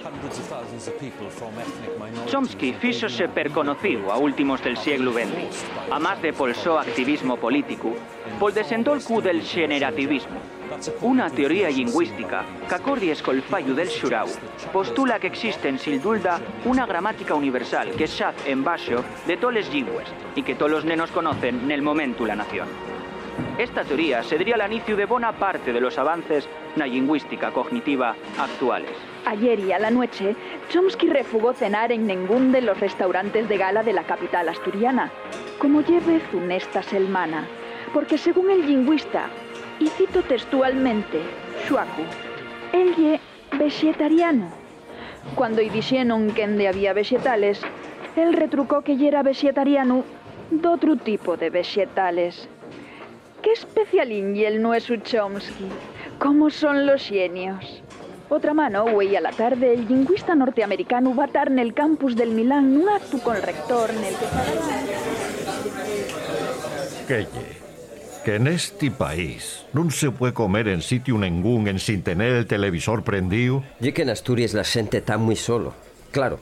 Chomsky 2.28 2.74
fíxose 2.74 3.30
perconocido 3.30 4.12
a 4.12 4.18
últimos 4.18 4.62
del 4.62 4.76
siglo 4.76 5.14
XX, 5.14 5.64
a 5.90 5.98
más 5.98 6.22
de 6.22 6.34
pol 6.34 6.52
activismo 6.52 7.38
político, 7.38 7.96
pol 8.40 8.54
desendolcu 8.54 9.22
del 9.22 9.42
generativismo, 9.42 10.36
una 11.02 11.30
teoría 11.30 11.70
lingüística 11.70 12.46
que 12.68 12.76
acordies 12.76 13.22
col 13.22 13.42
fallo 13.42 13.76
del 13.76 13.90
xurau 13.90 14.28
postula 14.74 15.20
que 15.20 15.28
existen 15.28 15.78
sin 15.78 16.02
dulda 16.02 16.40
una 16.66 16.86
gramática 16.86 17.36
universal 17.36 17.92
que 17.92 18.08
xaz 18.08 18.36
en 18.48 18.64
baxo 18.64 19.04
de 19.28 19.38
toles 19.38 19.72
lingües 19.74 20.08
y 20.36 20.44
que 20.44 20.56
todos 20.56 20.72
los 20.72 20.86
nenos 20.86 21.12
conocen 21.12 21.68
nel 21.68 21.82
momento 21.82 22.26
la 22.26 22.36
nación. 22.36 22.68
Esta 23.58 23.84
teoría 23.84 24.24
se 24.24 24.38
diría 24.38 24.56
al 24.56 24.72
inicio 24.72 24.96
de 24.96 25.06
buena 25.06 25.34
parte 25.34 25.74
de 25.74 25.82
los 25.82 25.98
avances 25.98 26.48
na 26.76 26.88
lingüística 26.88 27.52
cognitiva 27.52 28.16
actuales. 28.38 28.92
Ayer 29.26 29.60
y 29.60 29.72
a 29.72 29.80
la 29.80 29.92
noche, 29.92 30.36
Chomsky 30.70 31.10
refugó 31.10 31.54
cenar 31.54 31.92
en 31.92 32.08
ningún 32.08 32.52
de 32.52 32.62
los 32.62 32.80
restaurantes 32.80 33.48
de 33.50 33.58
gala 33.58 33.84
de 33.84 33.94
la 33.94 34.04
capital 34.04 34.50
asturiana, 34.50 35.12
como 35.60 35.82
lleve 35.82 36.20
funesta 36.32 36.82
selmana, 36.82 37.48
porque 37.94 38.18
según 38.18 38.50
el 38.50 38.66
lingüista, 38.66 39.30
y 39.82 39.88
cito 39.88 40.22
textualmente, 40.22 41.20
Shuaku, 41.68 42.04
él 42.72 43.20
vegetariano. 43.58 44.50
Cuando 45.36 45.62
y 45.62 45.70
que 46.32 46.44
ende 46.44 46.68
había 46.68 46.94
vegetales, 46.94 47.62
él 48.16 48.34
retrucó 48.34 48.82
que 48.82 48.96
era 49.08 49.24
vegetariano 49.24 50.04
d'otro 50.52 50.98
tipo 50.98 51.36
de 51.36 51.50
vegetales. 51.50 52.48
¿Qué 53.42 53.54
especialín 53.54 54.36
y 54.36 54.46
el 54.46 54.62
no 54.62 54.76
es 54.76 54.88
Chomsky? 55.04 55.68
¿Cómo 56.20 56.52
son 56.52 56.86
los 56.86 57.04
genios? 57.04 57.82
Otra 58.30 58.54
mano, 58.54 58.86
güey, 58.86 59.16
a 59.16 59.22
la 59.22 59.32
tarde, 59.32 59.74
el 59.74 59.88
lingüista 59.88 60.36
norteamericano 60.36 61.16
va 61.16 61.24
a 61.24 61.28
estar 61.28 61.48
en 61.48 61.58
el 61.60 61.74
campus 61.74 62.16
del 62.16 62.30
Milán 62.30 62.78
un 62.78 62.88
acto 62.88 63.18
con 63.20 63.36
el 63.36 63.42
rector 63.42 63.90
en 63.90 64.04
el 64.04 64.16
que 64.16 64.26
¿Qué? 67.08 67.51
Que 68.24 68.36
en 68.36 68.46
este 68.46 68.92
país 68.94 69.66
non 69.74 69.90
se 69.90 70.14
puede 70.14 70.38
comer 70.38 70.70
en 70.70 70.86
sitio 70.86 71.18
ningún 71.18 71.66
en 71.66 71.82
sin 71.82 72.06
tener 72.06 72.38
el 72.38 72.46
televisor 72.46 73.02
prendido. 73.02 73.66
Y 73.82 73.98
que 73.98 74.06
en 74.06 74.14
Asturias 74.14 74.54
la 74.54 74.62
xente 74.62 75.02
está 75.02 75.18
muy 75.18 75.34
solo. 75.36 75.74
Claro, 76.14 76.38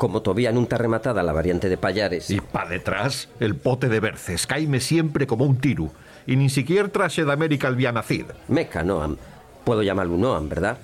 como 0.00 0.24
todavía 0.24 0.56
non 0.56 0.64
está 0.64 0.80
rematada 0.80 1.20
la 1.20 1.36
variante 1.36 1.68
de 1.68 1.76
Payares. 1.76 2.32
Y 2.32 2.40
pa 2.40 2.64
detrás, 2.64 3.28
el 3.44 3.60
pote 3.60 3.92
de 3.92 4.00
berces 4.00 4.48
caime 4.48 4.80
siempre 4.80 5.28
como 5.28 5.44
un 5.44 5.60
tiro. 5.60 5.92
Y 6.24 6.40
ni 6.40 6.48
siquiera 6.48 6.88
traxe 6.88 7.28
de 7.28 7.32
América 7.32 7.68
el 7.68 7.76
Vianacid. 7.76 8.32
Meca, 8.48 8.80
Noam. 8.80 9.20
Puedo 9.68 9.82
llamarlo 9.84 10.16
Noam, 10.16 10.48
¿verdad? 10.48 10.78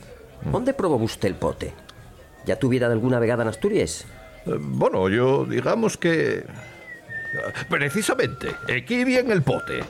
¿Dónde 0.44 0.74
probó 0.74 0.96
usted 0.96 1.28
el 1.28 1.40
pote? 1.40 1.72
¿Ya 2.44 2.56
tuviera 2.56 2.86
alguna 2.86 3.18
vegada 3.18 3.42
en 3.42 3.48
Asturias? 3.48 4.04
Eh, 4.44 4.58
bueno, 4.60 5.08
yo 5.08 5.46
digamos 5.46 5.96
que... 5.96 6.44
Precisamente, 7.68 8.54
aquí 8.68 9.04
viene 9.04 9.32
el 9.32 9.42
pote. 9.42 9.80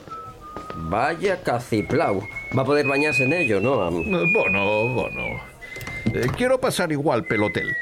Vaya 0.87 1.41
caciplau. 1.43 2.21
Va 2.57 2.61
a 2.61 2.65
poder 2.65 2.87
bañarse 2.87 3.23
en 3.23 3.33
ello. 3.33 3.57
Eh, 3.57 4.25
Bueno, 4.33 4.93
bueno. 4.93 5.41
Eh, 6.13 6.27
quiero 6.37 6.59
pasar 6.59 6.91
igual 6.91 7.25
pelotel. 7.25 7.75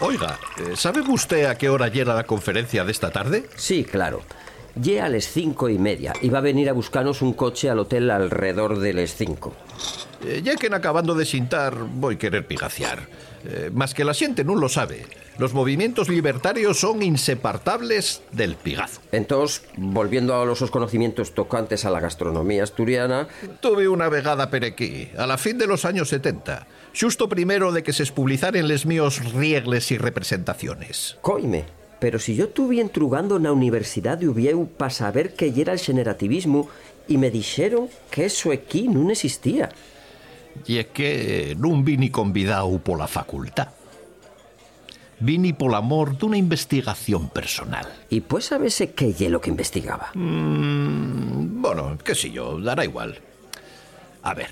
Oiga, 0.00 0.38
eh, 0.58 0.74
¿sabe 0.74 1.00
usted 1.02 1.44
a 1.44 1.56
qué 1.56 1.68
hora 1.68 1.86
llega 1.88 2.12
la 2.14 2.24
conferencia 2.24 2.84
de 2.84 2.90
esta 2.90 3.10
tarde? 3.10 3.44
Sí, 3.56 3.84
claro. 3.84 4.22
Llega 4.80 5.04
a 5.04 5.08
las 5.08 5.24
cinco 5.24 5.68
y 5.68 5.78
media 5.78 6.12
y 6.20 6.28
va 6.30 6.38
a 6.38 6.40
venir 6.40 6.68
a 6.68 6.72
buscarnos 6.72 7.22
un 7.22 7.34
coche 7.34 7.70
al 7.70 7.78
hotel 7.78 8.10
alrededor 8.10 8.78
de 8.78 8.94
las 8.94 9.14
cinco. 9.14 9.54
Eh, 10.24 10.40
ya 10.42 10.56
que 10.56 10.68
en 10.68 10.74
acabando 10.74 11.14
de 11.14 11.24
sintar 11.24 11.76
voy 11.76 12.16
querer 12.16 12.46
pigaciar. 12.46 13.08
Eh, 13.44 13.70
más 13.72 13.92
que 13.92 14.04
la 14.04 14.14
siente 14.14 14.44
no 14.44 14.54
lo 14.54 14.68
sabe. 14.68 15.04
Los 15.38 15.54
movimientos 15.54 16.08
libertarios 16.08 16.78
son 16.78 17.02
insepartables 17.02 18.22
del 18.32 18.54
pigazo. 18.54 19.00
Entonces, 19.10 19.64
volviendo 19.76 20.40
a 20.40 20.44
los 20.44 20.70
conocimientos 20.70 21.34
tocantes 21.34 21.84
a 21.84 21.90
la 21.90 22.00
gastronomía 22.00 22.62
asturiana, 22.62 23.28
Tuve 23.60 23.88
una 23.88 24.08
vegada 24.08 24.50
perequí, 24.50 25.08
a 25.16 25.26
la 25.26 25.38
fin 25.38 25.58
de 25.58 25.66
los 25.66 25.84
años 25.84 26.08
70, 26.10 26.66
justo 26.98 27.28
primero 27.28 27.72
de 27.72 27.82
que 27.82 27.92
se 27.92 28.02
espublizaren 28.02 28.68
les 28.68 28.86
míos 28.86 29.32
riegles 29.32 29.90
y 29.90 29.98
representaciones. 29.98 31.16
coime. 31.22 31.64
Pero 31.98 32.18
si 32.18 32.34
yo 32.34 32.46
estuve 32.46 32.80
entrugando 32.80 33.38
na 33.38 33.52
Universidad 33.52 34.18
de 34.18 34.26
Uvieu 34.26 34.66
para 34.66 34.90
saber 34.90 35.34
que 35.34 35.54
era 35.54 35.72
el 35.72 35.78
generativismo 35.78 36.68
y 37.06 37.16
me 37.16 37.30
dijeron 37.30 37.88
que 38.10 38.26
eso 38.26 38.50
aquí 38.50 38.88
no 38.88 39.08
existía. 39.10 39.70
Y 40.66 40.78
es 40.78 40.86
que 40.94 41.56
non 41.58 41.84
vini 41.84 42.10
convidado 42.10 42.78
pola 42.78 43.08
facultad. 43.08 43.68
Vini 45.22 45.52
pol 45.54 45.74
amor 45.78 46.18
dunha 46.18 46.36
investigación 46.36 47.30
personal. 47.30 47.86
Y 48.10 48.26
pues 48.26 48.50
sabese 48.50 48.90
qué 48.90 49.14
ye 49.14 49.30
lo 49.30 49.40
que 49.40 49.50
investigaba. 49.50 50.10
Mm, 50.14 51.62
bueno, 51.62 51.96
qué 52.02 52.14
sé 52.14 52.30
yo, 52.30 52.58
dará 52.58 52.84
igual. 52.84 53.18
A 54.22 54.34
ver, 54.34 54.50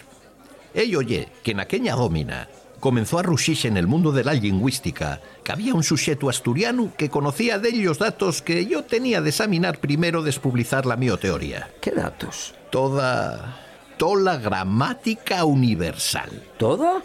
ello 0.75 1.01
oye 1.01 1.29
que 1.43 1.51
en 1.53 1.61
aquella 1.61 1.95
domina 1.95 2.49
comenzó 2.79 3.19
a 3.19 3.23
ruxirse 3.23 3.69
en 3.69 3.77
el 3.77 3.87
mundo 3.87 4.13
de 4.13 4.25
la 4.25 4.33
lingüística 4.33 5.21
que 5.43 5.53
había 5.53 5.75
un 5.75 5.83
suxeto 5.83 6.31
asturiano 6.31 6.93
que 6.97 7.11
conocía 7.11 7.59
de 7.59 7.69
ellos 7.71 7.99
datos 7.99 8.41
que 8.41 8.67
yo 8.67 8.85
tenía 8.85 9.21
de 9.21 9.31
examinar 9.31 9.79
primero 9.79 10.23
de 10.23 10.33
publicar 10.33 10.87
la 10.87 10.97
mi 10.97 11.11
teoría. 11.19 11.71
¿Qué 11.81 11.91
datos? 11.91 12.55
Toda... 12.71 13.70
toda 14.01 14.23
la 14.23 14.37
gramática 14.39 15.45
universal. 15.45 16.31
¿Toda? 16.57 17.03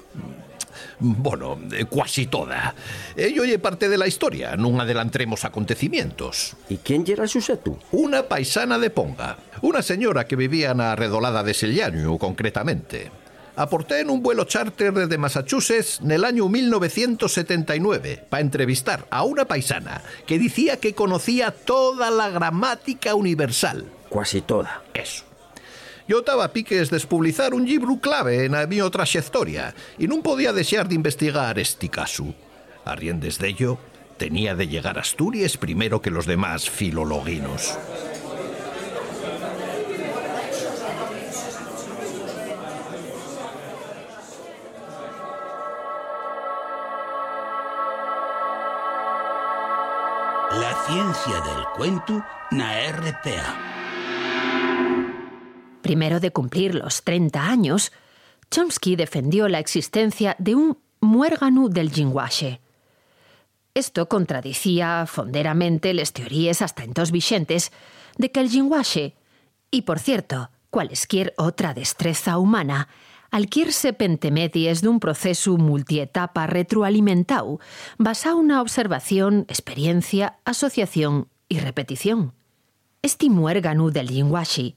Bueno, 0.97 1.59
eh, 1.73 1.83
cuasi 1.83 2.27
toda. 2.27 2.73
Ello 3.17 3.41
oye 3.41 3.59
parte 3.59 3.89
de 3.89 3.97
la 3.97 4.07
historia, 4.07 4.55
non 4.55 4.79
adelantremos 4.79 5.43
acontecimientos. 5.43 6.55
¿Y 6.71 6.79
quién 6.79 7.03
era 7.03 7.27
suxeto? 7.27 7.75
Una 7.91 8.31
paisana 8.31 8.79
de 8.79 8.95
Ponga, 8.95 9.35
una 9.59 9.83
señora 9.83 10.23
que 10.23 10.39
vivía 10.39 10.71
na 10.71 10.95
redolada 10.95 11.43
de 11.43 11.51
Sellaño, 11.51 12.15
concretamente. 12.15 13.11
Aporté 13.59 13.99
en 13.99 14.07
un 14.07 14.23
vuelo 14.23 14.47
charter 14.47 14.95
desde 14.95 15.19
Massachusetts 15.19 15.99
en 15.99 16.15
el 16.15 16.23
año 16.23 16.47
1979 16.47 18.23
para 18.31 18.39
entrevistar 18.39 19.03
a 19.11 19.27
una 19.27 19.43
paisana 19.43 19.99
que 20.23 20.39
decía 20.39 20.79
que 20.79 20.95
conocía 20.95 21.51
toda 21.51 22.07
la 22.07 22.31
gramática 22.31 23.15
universal. 23.19 23.83
Cuasi 24.07 24.39
toda. 24.39 24.83
Eso. 24.95 25.34
Yo 26.07 26.19
estaba 26.19 26.45
a 26.45 26.53
piques 26.53 26.91
de 26.91 26.97
espublizar 26.97 27.55
un 27.55 27.65
libro 27.65 27.97
clave 27.97 28.45
na 28.47 28.69
mi 28.69 28.77
trayectoria 28.93 29.73
y 29.97 30.05
non 30.05 30.21
podía 30.21 30.53
desear 30.53 30.85
de 30.85 30.93
investigar 30.93 31.57
este 31.57 31.89
caso. 31.89 32.29
A 32.85 32.93
riendes 32.93 33.41
de 33.41 33.49
ello, 33.49 33.81
tenía 34.21 34.53
de 34.53 34.69
llegar 34.69 35.01
a 35.01 35.01
Asturias 35.01 35.57
primero 35.57 36.05
que 36.05 36.13
los 36.13 36.29
demás 36.29 36.69
filologinos. 36.69 37.73
La 50.53 50.73
ciencia 50.85 51.41
del 51.41 51.65
cuento 51.73 52.21
na 52.53 52.93
RPA. 52.93 53.74
Primero 55.85 56.19
de 56.19 56.31
cumplir 56.31 56.73
los 56.73 57.03
30 57.03 57.47
años, 57.47 57.91
Chomsky 58.49 58.95
defendió 58.95 59.47
la 59.47 59.59
existencia 59.59 60.35
de 60.39 60.55
un 60.55 60.79
muérgano 60.99 61.69
del 61.69 61.91
lenguaje. 61.95 62.59
Esto 63.75 64.09
contradicía 64.09 65.05
fonderamente 65.05 65.93
las 65.93 66.11
teorías 66.11 66.63
hasta 66.63 66.83
entonces 66.83 67.11
vigentes 67.11 67.71
de 68.17 68.31
que 68.31 68.39
el 68.39 68.51
lenguaje, 68.51 69.13
y 69.69 69.83
por 69.83 69.99
cierto, 69.99 70.49
cualesquier 70.71 71.35
otra 71.37 71.75
destreza 71.75 72.39
humana, 72.39 72.87
alquirse 73.29 73.93
pentemedies 73.93 74.81
d'un 74.81 74.97
proceso 74.97 75.53
multietapa 75.53 76.49
retroalimentau 76.49 77.61
basado 78.01 78.41
na 78.41 78.65
observación, 78.65 79.45
experiencia, 79.53 80.41
asociación 80.49 81.29
y 81.47 81.59
repetición. 81.61 82.33
Este 83.03 83.29
muérgano 83.29 83.91
del 83.91 84.07
lenguaje 84.07 84.73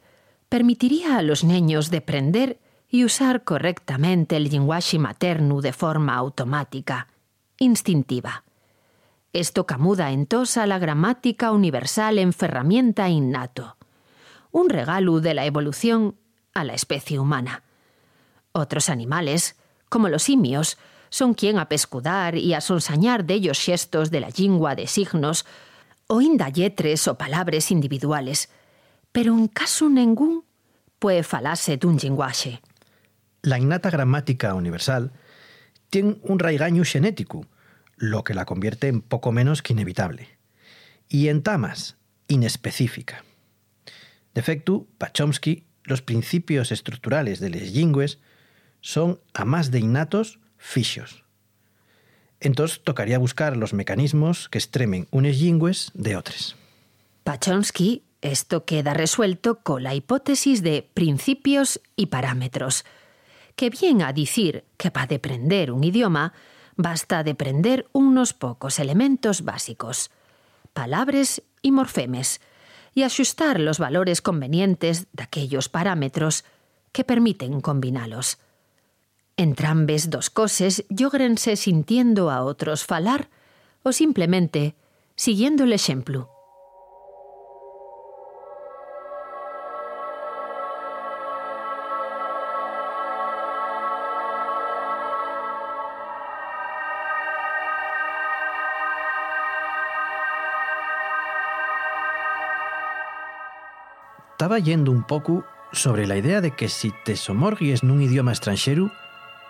permitiría 0.48 1.18
a 1.18 1.22
los 1.22 1.44
niños 1.44 1.90
deprender 1.90 2.58
y 2.88 3.04
usar 3.04 3.44
correctamente 3.44 4.36
el 4.36 4.44
lenguaje 4.44 4.98
materno 4.98 5.60
de 5.60 5.72
forma 5.72 6.14
automática, 6.14 7.08
instintiva. 7.58 8.44
Esto 9.34 9.66
camuda 9.66 10.10
entosa 10.10 10.66
la 10.66 10.78
gramática 10.78 11.52
universal 11.52 12.18
en 12.18 12.32
ferramienta 12.32 13.08
innato, 13.10 13.76
un 14.50 14.70
regalo 14.70 15.20
de 15.20 15.34
la 15.34 15.44
evolución 15.44 16.16
a 16.54 16.64
la 16.64 16.72
especie 16.72 17.18
humana. 17.18 17.62
Otros 18.52 18.88
animales, 18.88 19.56
como 19.90 20.08
los 20.08 20.22
simios, 20.22 20.78
son 21.10 21.34
quien 21.34 21.58
a 21.58 21.68
pescudar 21.68 22.36
y 22.36 22.54
a 22.54 22.60
sonsañar 22.62 23.24
de 23.24 23.34
ellos 23.34 23.60
gestos 23.60 24.10
de 24.10 24.20
la 24.20 24.30
lingua 24.30 24.74
de 24.74 24.86
signos 24.86 25.44
o 26.06 26.22
indalletres 26.22 27.06
o 27.06 27.18
palabras 27.18 27.70
individuales, 27.70 28.48
pero 29.12 29.34
en 29.34 29.48
caso 29.48 29.88
ningún 29.88 30.44
puede 30.98 31.22
falarse 31.22 31.76
d'un 31.76 31.96
lenguaje. 31.96 32.60
La 33.42 33.58
innata 33.58 33.90
gramática 33.90 34.54
universal 34.54 35.12
tiene 35.90 36.18
un 36.22 36.38
raigaño 36.38 36.84
genético, 36.84 37.46
lo 37.96 38.24
que 38.24 38.34
la 38.34 38.44
convierte 38.44 38.88
en 38.88 39.00
poco 39.00 39.32
menos 39.32 39.62
que 39.62 39.72
inevitable. 39.72 40.28
Y 41.08 41.28
en 41.28 41.42
tamas, 41.42 41.96
inespecífica. 42.28 43.24
De 44.34 44.40
efecto, 44.40 44.86
pa 44.98 45.12
Chomsky, 45.12 45.64
los 45.84 46.02
principios 46.02 46.70
estructurales 46.70 47.40
de 47.40 47.50
les 47.50 47.72
lingües 47.72 48.18
son, 48.80 49.20
a 49.34 49.44
más 49.44 49.70
de 49.70 49.80
innatos, 49.80 50.38
fixos. 50.58 51.24
Entonces 52.40 52.82
tocaría 52.84 53.18
buscar 53.18 53.56
los 53.56 53.72
mecanismos 53.72 54.48
que 54.48 54.58
extremen 54.58 55.08
unes 55.10 55.40
lingües 55.40 55.90
de 55.94 56.16
otras. 56.16 56.56
Esto 58.20 58.64
queda 58.64 58.94
resuelto 58.94 59.60
con 59.60 59.82
la 59.82 59.94
hipótesis 59.94 60.62
de 60.62 60.88
principios 60.94 61.80
y 61.96 62.06
parámetros, 62.06 62.84
que 63.54 63.70
bien 63.70 64.02
a 64.02 64.12
decir 64.12 64.64
que 64.76 64.90
para 64.90 65.06
deprender 65.06 65.70
un 65.72 65.84
idioma 65.84 66.32
basta 66.76 67.24
deprender 67.24 67.88
unos 67.92 68.32
pocos 68.32 68.78
elementos 68.78 69.42
básicos, 69.42 70.10
palabras 70.72 71.42
y 71.60 71.72
morfemes, 71.72 72.40
y 72.94 73.02
ajustar 73.02 73.60
los 73.60 73.78
valores 73.78 74.22
convenientes 74.22 75.06
de 75.12 75.22
aquellos 75.22 75.68
parámetros 75.68 76.44
que 76.92 77.04
permiten 77.04 77.60
combinarlos. 77.60 78.38
Entrambes 79.36 80.10
dos 80.10 80.30
coses 80.30 80.84
logrense 80.88 81.54
sintiendo 81.56 82.30
a 82.30 82.42
otros 82.42 82.84
falar 82.84 83.28
o 83.84 83.92
simplemente 83.92 84.74
siguiendo 85.14 85.64
el 85.64 85.72
ejemplo. 85.72 86.37
Estaba 104.38 104.60
yendo 104.60 104.92
un 104.92 105.02
poco 105.02 105.44
sobre 105.72 106.06
la 106.06 106.16
idea 106.16 106.40
de 106.40 106.52
que 106.52 106.68
si 106.68 106.92
te 107.04 107.16
somorgues 107.16 107.82
nun 107.82 107.98
idioma 107.98 108.30
extranxero, 108.30 108.94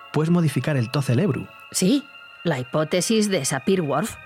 puedes 0.09 0.33
modificar 0.33 0.81
el 0.81 0.89
to 0.89 1.05
celebro. 1.05 1.45
Sí, 1.69 2.09
la 2.41 2.57
hipótesis 2.57 3.29
de 3.29 3.45
Sapir-Whorf. 3.45 4.17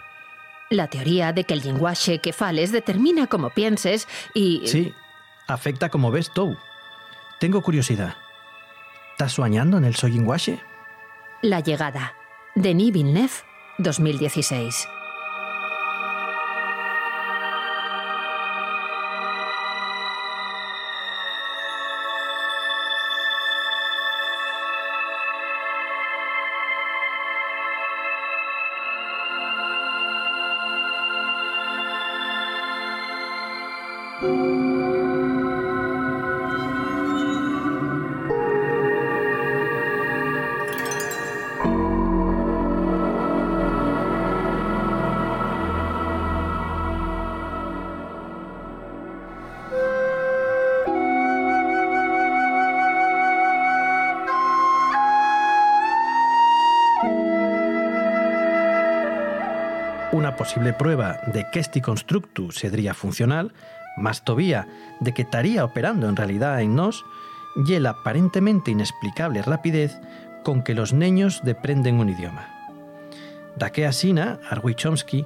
La 0.69 0.88
teoría 0.88 1.34
de 1.34 1.43
que 1.43 1.54
el 1.54 1.67
lenguaje 1.67 2.21
que 2.23 2.32
fales 2.32 2.71
determina 2.71 3.28
cómo 3.28 3.49
pienses 3.49 4.08
y... 4.34 4.63
Sí, 4.63 4.93
afecta 5.49 5.89
como 5.89 6.12
ves 6.12 6.32
tú. 6.32 6.56
Tengo 7.41 7.62
curiosidad. 7.62 8.15
¿Estás 9.12 9.34
soñando 9.34 9.78
en 9.78 9.84
el 9.84 9.95
soy 9.95 10.13
lenguaje? 10.13 10.63
La 11.41 11.60
llegada. 11.60 12.15
Denis 12.56 12.93
Villeneuve, 12.93 13.43
2016. 13.80 14.88
Posible 60.43 60.73
prueba 60.73 61.21
de 61.27 61.47
que 61.49 61.62
este 61.62 61.82
constructo 61.82 62.51
sería 62.51 62.93
funcional, 62.93 63.53
más 63.95 64.25
todavía 64.25 64.67
de 64.99 65.13
que 65.13 65.21
estaría 65.21 65.63
operando 65.63 66.10
en 66.10 66.17
realidad 66.17 66.60
en 66.60 66.75
nos, 66.75 67.06
y 67.65 67.79
la 67.79 67.91
aparentemente 67.91 68.69
inexplicable 68.69 69.41
rapidez 69.41 69.97
con 70.43 70.62
que 70.62 70.73
los 70.73 70.91
niños 70.91 71.39
deprenden 71.45 71.97
un 71.97 72.10
idioma. 72.10 72.49
Da 73.56 73.69
que 73.69 73.88
asina, 73.88 74.41
Arwi 74.49 74.75
Chomsky, 74.75 75.25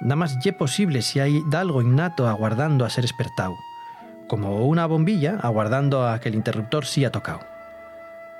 nada 0.00 0.16
más 0.16 0.38
ye 0.42 0.54
posible 0.54 1.02
si 1.02 1.20
hay 1.20 1.42
algo 1.52 1.82
innato 1.82 2.26
aguardando 2.26 2.86
a 2.86 2.90
ser 2.90 3.04
espertado, 3.04 3.56
como 4.28 4.64
una 4.64 4.86
bombilla 4.86 5.40
aguardando 5.42 6.08
a 6.08 6.20
que 6.20 6.30
el 6.30 6.36
interruptor 6.36 6.86
sí 6.86 7.04
ha 7.04 7.12
tocado. 7.12 7.40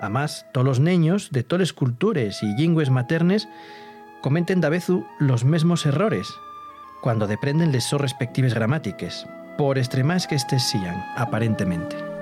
Además, 0.01 0.47
todos 0.53 0.65
los 0.65 0.81
niños 0.81 1.29
de 1.33 1.43
todas 1.43 1.61
las 1.61 1.73
culturas 1.75 2.43
y 2.43 2.47
lingües 2.57 2.89
maternes 2.89 3.47
comenten 4.25 4.63
da 4.63 4.71
vezu 4.71 5.05
los 5.19 5.45
mesmos 5.45 5.85
errores 5.85 6.41
cuando 7.03 7.27
deprenden 7.27 7.73
les 7.73 7.85
sos 7.85 8.01
respectives 8.01 8.55
gramátiques, 8.55 9.27
por 9.59 9.77
extremas 9.77 10.27
que 10.27 10.35
estes 10.35 10.63
sean, 10.63 11.05
aparentemente. 11.19 12.14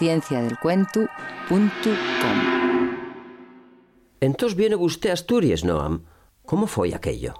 www.lacienciadelcuento.com 0.00 1.08
Entonces 4.20 4.56
viene 4.56 4.76
usted 4.76 5.10
a 5.10 5.12
Asturias, 5.12 5.64
Noam. 5.64 6.04
¿Cómo 6.46 6.66
fue 6.66 6.94
aquello? 6.94 7.34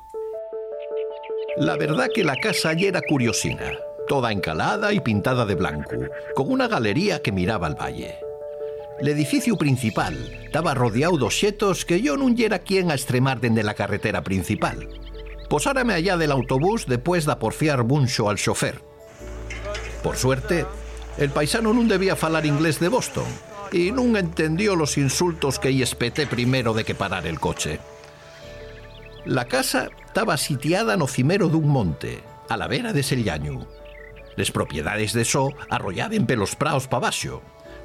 La 1.57 1.77
verdad 1.77 2.09
que 2.15 2.23
la 2.23 2.37
casa 2.37 2.73
ya 2.75 2.89
era 2.89 3.01
curiosina, 3.03 3.73
toda 4.07 4.31
encalada 4.33 4.93
y 4.93 5.01
pintada 5.01 5.45
de 5.47 5.57
blanco, 5.57 5.97
con 6.35 6.51
una 6.51 6.69
galería 6.69 7.21
que 7.23 7.33
miraba 7.33 7.67
al 7.67 7.75
valle. 7.75 8.19
El 9.01 9.09
edificio 9.09 9.57
principal 9.57 10.15
estaba 10.45 10.75
rodeado 10.75 11.17
de 11.17 11.31
xetos 11.31 11.85
que 11.85 12.03
yo 12.03 12.17
nun 12.17 12.37
yera 12.37 12.61
quien 12.61 12.91
a 12.91 12.95
extremar 12.95 13.41
dende 13.41 13.65
la 13.65 13.75
carretera 13.75 14.23
principal. 14.23 14.89
Posárame 15.49 15.95
allá 15.95 16.17
del 16.17 16.31
autobús 16.31 16.87
después 16.87 17.25
de 17.25 17.35
porfiar 17.37 17.83
buncho 17.83 18.29
al 18.29 18.37
chofer. 18.37 18.85
Por 20.03 20.17
suerte, 20.17 20.67
el 21.21 21.29
paisano 21.29 21.77
nun 21.77 21.85
debía 21.85 22.17
falar 22.17 22.49
inglés 22.49 22.81
de 22.81 22.89
Boston 22.89 23.29
y 23.73 23.93
nun 23.93 24.17
entendió 24.17 24.75
los 24.75 24.97
insultos 24.97 25.61
que 25.61 25.71
y 25.71 25.85
espeté 25.85 26.27
primero 26.27 26.73
de 26.73 26.85
que 26.85 26.97
parar 26.97 27.27
el 27.27 27.39
coche. 27.39 27.79
La 29.27 29.45
casa 29.45 29.91
estaba 30.07 30.41
sitiada 30.41 30.97
no 30.97 31.07
cimero 31.07 31.53
dun 31.53 31.69
monte, 31.69 32.25
a 32.49 32.57
la 32.57 32.67
vera 32.67 32.97
de 32.97 33.05
Sellañu. 33.05 33.69
Les 34.37 34.51
propiedades 34.51 35.13
de 35.13 35.29
so 35.29 35.53
arrollaben 35.69 36.25
pelos 36.25 36.57
praos 36.57 36.89
pa. 36.89 37.13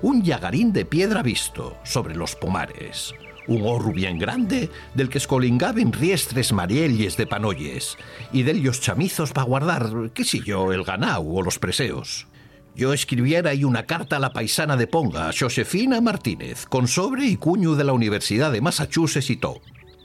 Un 0.02 0.24
llagarín 0.24 0.72
de 0.72 0.86
piedra 0.86 1.22
visto 1.22 1.76
sobre 1.84 2.16
los 2.16 2.36
pomares. 2.36 3.14
Un 3.48 3.68
horru 3.68 3.92
bien 3.92 4.18
grande 4.18 4.72
del 4.96 5.10
que 5.10 5.20
escolingaben 5.20 5.92
riestres 5.92 6.54
marielles 6.54 7.18
de 7.18 7.28
panolles 7.28 7.98
y 8.32 8.44
dellos 8.44 8.80
chamizos 8.80 9.34
pa 9.34 9.44
guardar, 9.44 9.92
qué 10.14 10.24
sé 10.24 10.40
yo, 10.40 10.72
el 10.72 10.84
ganau 10.84 11.38
o 11.38 11.44
los 11.44 11.60
preseos. 11.60 12.28
Yo 12.76 12.92
escribiera 12.92 13.52
ahí 13.52 13.64
una 13.64 13.86
carta 13.86 14.18
a 14.18 14.20
la 14.20 14.34
paisana 14.34 14.76
de 14.76 14.86
Ponga, 14.86 15.32
Josefina 15.38 16.02
Martínez, 16.02 16.66
con 16.66 16.90
sobre 16.90 17.26
y 17.26 17.38
cuño 17.38 17.76
de 17.76 17.86
la 17.86 17.94
Universidad 17.94 18.52
de 18.52 18.60
Massachusetts 18.60 19.30
y 19.30 19.38
todo. 19.38 19.62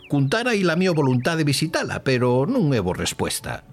Cuntara 0.08 0.54
y 0.54 0.62
la 0.62 0.76
mía 0.76 0.92
voluntad 0.92 1.36
de 1.36 1.42
visitarla, 1.42 2.04
pero 2.04 2.46
non 2.46 2.70
hubo 2.70 2.94
respuesta. 2.94 3.66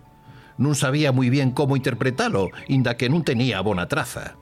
Non 0.57 0.73
sabía 0.73 1.13
muy 1.13 1.29
bien 1.29 1.53
cómo 1.53 1.77
interpretarlo, 1.77 2.49
inda 2.73 2.97
que 2.97 3.05
non 3.05 3.21
tenía 3.21 3.61
bona 3.61 3.85
traza. 3.85 4.33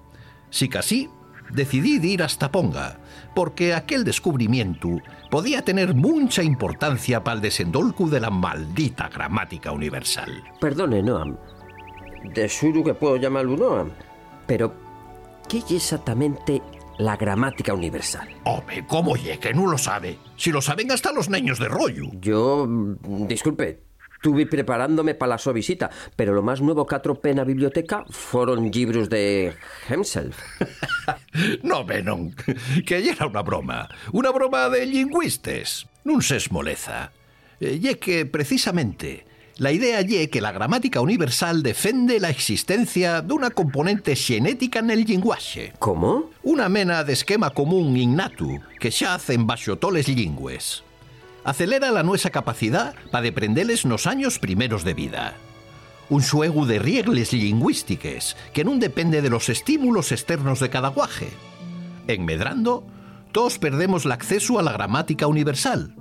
Si 0.48 0.72
casi, 0.72 1.12
decidí 1.52 2.00
de 2.00 2.16
ir 2.16 2.24
hasta 2.24 2.48
Ponga, 2.48 3.04
porque 3.36 3.76
aquel 3.76 4.08
descubrimiento 4.08 5.04
podía 5.28 5.68
tener 5.68 5.92
mucha 5.96 6.44
importancia 6.44 7.20
para 7.28 7.36
el 7.36 7.42
desendolco 7.44 8.08
de 8.08 8.24
la 8.24 8.32
maldita 8.32 9.12
gramática 9.12 9.76
universal. 9.76 10.32
Perdone, 10.64 11.04
Noam. 11.04 11.36
De 12.24 12.48
suru 12.48 12.88
que 12.88 12.96
puedo 12.96 13.20
llamarlo 13.20 13.60
Noam. 13.60 13.92
Pero, 14.48 14.74
¿qué 15.50 15.60
es 15.60 15.72
exactamente 15.72 16.62
la 16.98 17.18
gramática 17.18 17.74
universal? 17.74 18.28
Hombre, 18.44 18.86
¿cómo 18.88 19.16
ye 19.16 19.40
que 19.40 19.54
no 19.54 19.68
lo 19.68 19.78
sabe? 19.78 20.18
Si 20.38 20.52
lo 20.52 20.62
saben 20.62 20.92
hasta 20.92 21.12
los 21.12 21.30
niños 21.30 21.60
de 21.60 21.68
rollo. 21.68 22.06
Yo, 22.20 22.66
mm, 22.68 23.28
disculpe, 23.28 23.82
estuve 24.16 24.46
preparándome 24.48 25.14
para 25.14 25.32
la 25.32 25.38
su 25.38 25.54
visita, 25.54 25.90
pero 26.16 26.34
lo 26.34 26.42
más 26.42 26.62
nuevo 26.62 26.86
que 26.86 26.96
atropé 26.96 27.32
en 27.32 27.38
la 27.38 27.44
biblioteca 27.44 28.06
fueron 28.10 28.72
libros 28.72 29.10
de 29.10 29.54
Hemself. 29.90 30.38
No, 31.64 31.84
ve, 31.84 32.02
non, 32.02 32.32
que 32.86 33.10
era 33.10 33.28
una 33.28 33.42
broma. 33.42 33.90
Una 34.14 34.32
broma 34.32 34.70
de 34.70 34.86
lingüistes. 34.86 35.86
Non 36.06 36.22
se 36.24 36.38
esmoleza. 36.38 37.12
Eh, 37.60 37.78
Ye 37.78 38.00
que, 38.00 38.26
precisamente, 38.26 39.26
la 39.58 39.72
idea 39.72 40.02
ye 40.02 40.30
que 40.30 40.42
la 40.42 40.52
gramática 40.52 41.00
universal 41.00 41.64
defende 41.64 42.20
la 42.20 42.30
existencia 42.30 43.22
d'una 43.22 43.52
componente 43.52 44.16
xenética 44.16 44.82
nel 44.82 45.08
linguaxe. 45.08 45.72
¿Cómo? 45.80 46.32
Una 46.44 46.68
mena 46.68 47.04
de 47.04 47.14
esquema 47.14 47.52
común 47.52 47.96
innato 47.96 48.60
que 48.80 48.92
xa 48.92 49.16
hacen 49.16 49.48
baixo 49.48 49.80
toles 49.80 50.12
lingües. 50.12 50.84
Acelera 51.46 51.92
la 51.92 52.04
nuestra 52.04 52.32
capacidad 52.32 52.96
para 53.12 53.24
deprendeles 53.24 53.86
nos 53.86 54.08
años 54.08 54.40
primeros 54.40 54.84
de 54.84 54.94
vida. 54.94 55.36
Un 56.10 56.22
xuego 56.22 56.66
de 56.66 56.80
riegles 56.80 57.32
lingüístiques 57.32 58.36
que 58.52 58.68
non 58.68 58.84
depende 58.84 59.24
de 59.24 59.32
los 59.32 59.48
estímulos 59.48 60.12
externos 60.12 60.60
de 60.60 60.68
cada 60.68 60.92
guaje. 60.92 61.32
En 62.12 62.28
Medrando, 62.28 62.84
todos 63.32 63.58
perdemos 63.58 64.04
el 64.04 64.12
acceso 64.12 64.60
a 64.60 64.64
la 64.64 64.76
gramática 64.76 65.28
universal. 65.28 65.96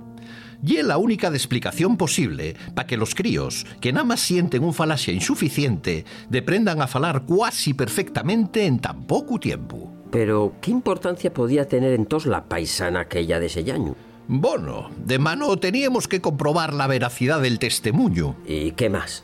Y 0.65 0.77
es 0.77 0.85
la 0.85 0.97
única 0.97 1.29
de 1.29 1.37
explicación 1.37 1.95
posible 1.95 2.55
para 2.73 2.87
que 2.87 2.97
los 2.97 3.13
críos, 3.13 3.65
que 3.79 3.93
nada 3.93 4.05
más 4.05 4.19
sienten 4.19 4.63
un 4.63 4.73
falacia 4.73 5.13
insuficiente, 5.13 6.05
deprendan 6.29 6.81
a 6.81 6.87
falar 6.87 7.23
cuasi 7.25 7.73
perfectamente 7.73 8.65
en 8.65 8.79
tan 8.79 9.05
poco 9.05 9.39
tiempo. 9.39 9.93
Pero, 10.11 10.53
¿qué 10.61 10.71
importancia 10.71 11.33
podía 11.33 11.67
tener 11.67 11.93
entonces 11.93 12.31
la 12.31 12.45
paisana 12.45 13.01
aquella 13.01 13.39
de 13.39 13.45
ese 13.45 13.71
año? 13.71 13.95
Bueno, 14.27 14.89
de 14.97 15.19
mano 15.19 15.55
teníamos 15.57 16.07
que 16.07 16.21
comprobar 16.21 16.73
la 16.73 16.87
veracidad 16.87 17.41
del 17.41 17.59
testemunho. 17.59 18.35
¿Y 18.47 18.71
qué 18.71 18.89
más? 18.89 19.23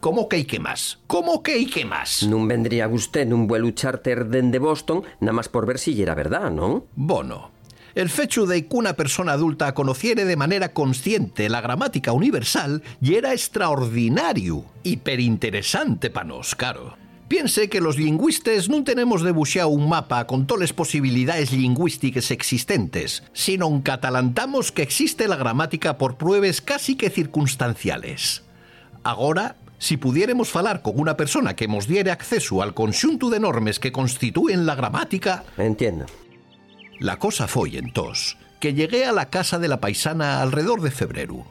¿Cómo 0.00 0.28
que 0.28 0.38
y 0.38 0.44
qué 0.44 0.60
más? 0.60 1.00
¿Cómo 1.06 1.42
que 1.42 1.58
y 1.58 1.66
qué 1.66 1.84
más? 1.84 2.22
Non 2.22 2.46
vendría 2.46 2.86
usted 2.86 3.26
nun 3.26 3.50
vuelo 3.50 3.68
charter 3.74 4.30
dende 4.30 4.62
Boston 4.62 5.02
nada 5.18 5.34
más 5.34 5.50
por 5.50 5.66
ver 5.66 5.82
si 5.82 6.00
era 6.00 6.14
verdad, 6.14 6.54
¿no? 6.54 6.86
Bueno, 6.94 7.50
el 7.98 8.10
fecho 8.10 8.46
de 8.46 8.64
que 8.64 8.76
una 8.76 8.92
persona 8.92 9.32
adulta 9.32 9.74
conociere 9.74 10.24
de 10.24 10.36
manera 10.36 10.68
consciente 10.68 11.48
la 11.48 11.60
gramática 11.60 12.12
universal 12.12 12.80
y 13.00 13.16
era 13.16 13.32
extraordinario, 13.32 14.64
hiperinteresante 14.84 16.08
para 16.08 16.28
nos, 16.28 16.54
caro. 16.54 16.96
Piense 17.26 17.68
que 17.68 17.80
los 17.80 17.98
lingüistes 17.98 18.70
non 18.70 18.86
tenemos 18.86 19.26
debuxado 19.26 19.74
un 19.74 19.90
mapa 19.90 20.30
con 20.30 20.46
toles 20.46 20.70
posibilidades 20.70 21.50
lingüísticas 21.50 22.30
existentes, 22.30 23.26
sino 23.34 23.66
que 23.82 23.90
atalantamos 23.90 24.70
que 24.70 24.86
existe 24.86 25.26
la 25.26 25.34
gramática 25.34 25.98
por 25.98 26.22
pruebas 26.22 26.62
casi 26.62 26.94
que 26.94 27.10
circunstanciales. 27.10 28.46
Agora, 29.02 29.58
si 29.82 29.98
pudiéramos 29.98 30.54
falar 30.54 30.86
con 30.86 31.02
una 31.02 31.18
persona 31.18 31.58
que 31.58 31.66
nos 31.66 31.90
diere 31.90 32.14
acceso 32.14 32.62
al 32.62 32.78
conxunto 32.78 33.26
de 33.26 33.42
normes 33.42 33.82
que 33.82 33.90
constituyen 33.90 34.66
la 34.70 34.76
gramática... 34.78 35.42
Entiendo. 35.58 36.06
La 37.00 37.16
cosa 37.16 37.46
foi 37.46 37.78
entós 37.78 38.36
que 38.58 38.74
llegué 38.74 39.06
a 39.06 39.12
la 39.12 39.30
casa 39.30 39.58
de 39.58 39.68
la 39.68 39.78
paisana 39.78 40.42
alrededor 40.42 40.82
de 40.82 40.90
febrero. 40.90 41.46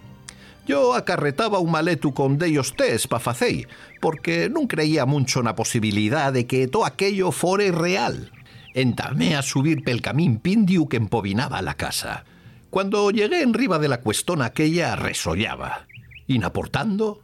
Yo 0.67 0.93
acarretaba 0.93 1.59
un 1.59 1.71
maletu 1.71 2.13
con 2.13 2.37
dellos 2.37 2.75
test 2.75 3.07
pa 3.07 3.23
facei, 3.23 3.63
porque 4.03 4.51
non 4.51 4.67
creía 4.67 5.07
mucho 5.07 5.39
na 5.39 5.55
posibilidad 5.55 6.35
de 6.35 6.43
que 6.43 6.67
todo 6.67 6.83
aquello 6.83 7.31
fore 7.31 7.71
real. 7.71 8.35
Entamé 8.75 9.39
a 9.39 9.41
subir 9.41 9.87
pel 9.87 10.03
camín 10.03 10.43
pindiu 10.43 10.91
que 10.91 10.99
empobinaba 10.99 11.63
la 11.63 11.79
casa. 11.79 12.27
Cuando 12.69 13.07
llegué 13.15 13.41
en 13.41 13.55
riba 13.55 13.79
de 13.79 13.87
la 13.87 14.03
cuestona 14.03 14.51
aquella 14.51 14.99
resollaba. 14.99 15.87
Inaportando, 16.27 17.23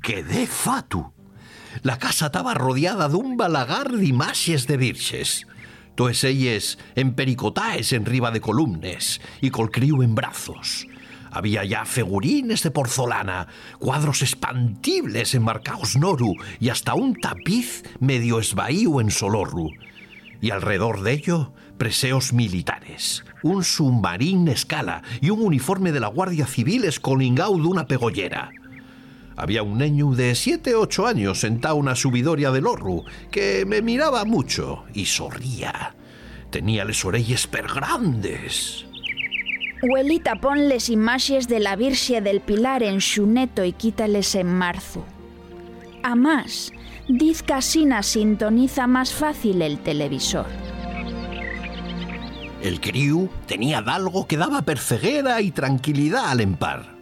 quedé 0.00 0.48
fatu. 0.48 1.12
La 1.82 1.98
casa 2.00 2.32
estaba 2.32 2.56
rodeada 2.56 3.12
d'un 3.12 3.36
balagar 3.36 3.92
d'imaxes 3.92 4.64
de 4.64 4.80
virxes. 4.80 5.44
Toes 5.96 6.24
elles 6.24 6.78
empericotaes 6.94 7.94
en 7.94 8.04
riba 8.04 8.30
de 8.30 8.42
columnes 8.42 9.22
y 9.40 9.48
col 9.48 9.70
crío 9.70 10.02
en 10.02 10.14
brazos. 10.14 10.86
Había 11.30 11.64
ya 11.64 11.86
figurines 11.86 12.62
de 12.62 12.70
porcelana, 12.70 13.48
cuadros 13.78 14.20
espantibles 14.20 15.34
enmarcados 15.34 15.96
noru 15.96 16.34
y 16.60 16.68
hasta 16.68 16.94
un 16.94 17.14
tapiz 17.14 17.82
medio 17.98 18.38
esvaío 18.38 19.00
en 19.00 19.10
solorru. 19.10 19.70
Y 20.42 20.50
alrededor 20.50 21.00
de 21.00 21.12
ello, 21.12 21.52
preseos 21.78 22.34
militares, 22.34 23.24
un 23.42 23.64
submarín 23.64 24.48
escala 24.48 25.02
y 25.22 25.30
un 25.30 25.40
uniforme 25.40 25.92
de 25.92 26.00
la 26.00 26.08
Guardia 26.08 26.46
Civil 26.46 26.84
escolingao 26.84 27.56
d'una 27.56 27.86
pegollera. 27.86 28.52
Había 29.36 29.62
un 29.62 29.76
niño 29.76 30.12
de 30.12 30.34
7 30.34 30.74
ocho 30.74 31.06
años 31.06 31.40
sentado 31.40 31.76
en 31.76 31.82
una 31.82 31.94
subidoria 31.94 32.50
del 32.50 32.66
horru 32.66 33.04
que 33.30 33.64
me 33.66 33.82
miraba 33.82 34.24
mucho 34.24 34.84
y 34.94 35.04
sorría. 35.04 35.94
Tenía 36.50 36.84
les 36.84 37.04
orelles 37.04 37.46
per 37.46 37.66
grandes. 37.66 38.86
Huelita, 39.82 40.40
ponles 40.40 40.88
imaxes 40.88 41.48
de 41.48 41.60
la 41.60 41.76
Virxe 41.76 42.22
del 42.22 42.40
Pilar 42.40 42.82
en 42.82 43.00
xuneto 43.00 43.62
y 43.62 43.72
quítales 43.72 44.34
en 44.34 44.46
marzo. 44.46 45.04
A 46.02 46.14
más, 46.14 46.72
diz 47.06 47.42
que 47.42 47.52
asina 47.52 48.02
sintoniza 48.02 48.86
más 48.86 49.12
fácil 49.12 49.60
el 49.60 49.78
televisor. 49.80 50.46
El 52.62 52.80
crío 52.80 53.28
tenía 53.46 53.78
algo 53.80 54.26
que 54.26 54.38
daba 54.38 54.62
perceguera 54.62 55.42
y 55.42 55.50
tranquilidad 55.50 56.30
al 56.30 56.40
empar. 56.40 56.95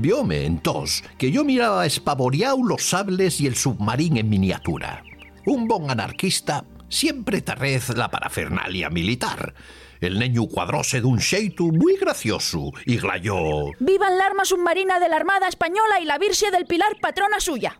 Vióme, 0.00 0.44
entonces, 0.44 1.02
que 1.18 1.32
yo 1.32 1.44
miraba 1.44 1.84
espavoriao 1.84 2.62
los 2.64 2.82
sables 2.82 3.40
y 3.40 3.46
el 3.46 3.56
submarín 3.56 4.16
en 4.16 4.28
miniatura. 4.28 5.02
Un 5.44 5.66
bon 5.66 5.90
anarquista 5.90 6.64
siempre 6.88 7.42
tarrez 7.42 7.88
la 7.96 8.08
parafernalia 8.08 8.90
militar. 8.90 9.54
El 10.00 10.20
neño 10.20 10.46
cuadróse 10.46 11.00
d'un 11.00 11.18
xeito 11.18 11.64
muy 11.64 11.96
gracioso 11.96 12.70
y 12.86 12.98
glayó... 12.98 13.72
¡Vivan 13.80 14.16
la 14.16 14.26
arma 14.26 14.44
submarina 14.44 15.00
de 15.00 15.08
la 15.08 15.16
Armada 15.16 15.48
Española 15.48 16.00
y 16.00 16.04
la 16.04 16.18
Virxe 16.18 16.52
del 16.52 16.66
Pilar, 16.66 16.96
patrona 17.00 17.40
suya! 17.40 17.76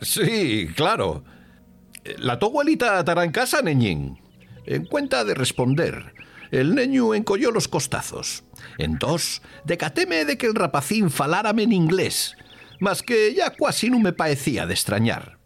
Sí, 0.00 0.68
claro. 0.74 1.24
La 2.18 2.38
tu 2.38 2.46
abuelita 2.46 3.00
estará 3.00 3.24
en 3.24 3.32
casa, 3.32 3.60
neñín. 3.60 4.18
En 4.64 4.86
cuenta 4.86 5.24
de 5.24 5.34
responder, 5.34 6.14
el 6.52 6.74
neño 6.74 7.14
encolló 7.14 7.50
los 7.50 7.66
costazos. 7.66 8.44
Entonces, 8.78 9.42
decatéme 9.64 10.24
de 10.24 10.38
que 10.38 10.46
el 10.46 10.54
rapacín 10.54 11.10
falárame 11.10 11.64
en 11.64 11.72
inglés, 11.72 12.36
mas 12.78 13.02
que 13.02 13.34
ya 13.34 13.50
casi 13.50 13.90
no 13.90 13.98
me 13.98 14.12
paecía 14.12 14.66
de 14.66 14.74
extrañar. 14.74 15.38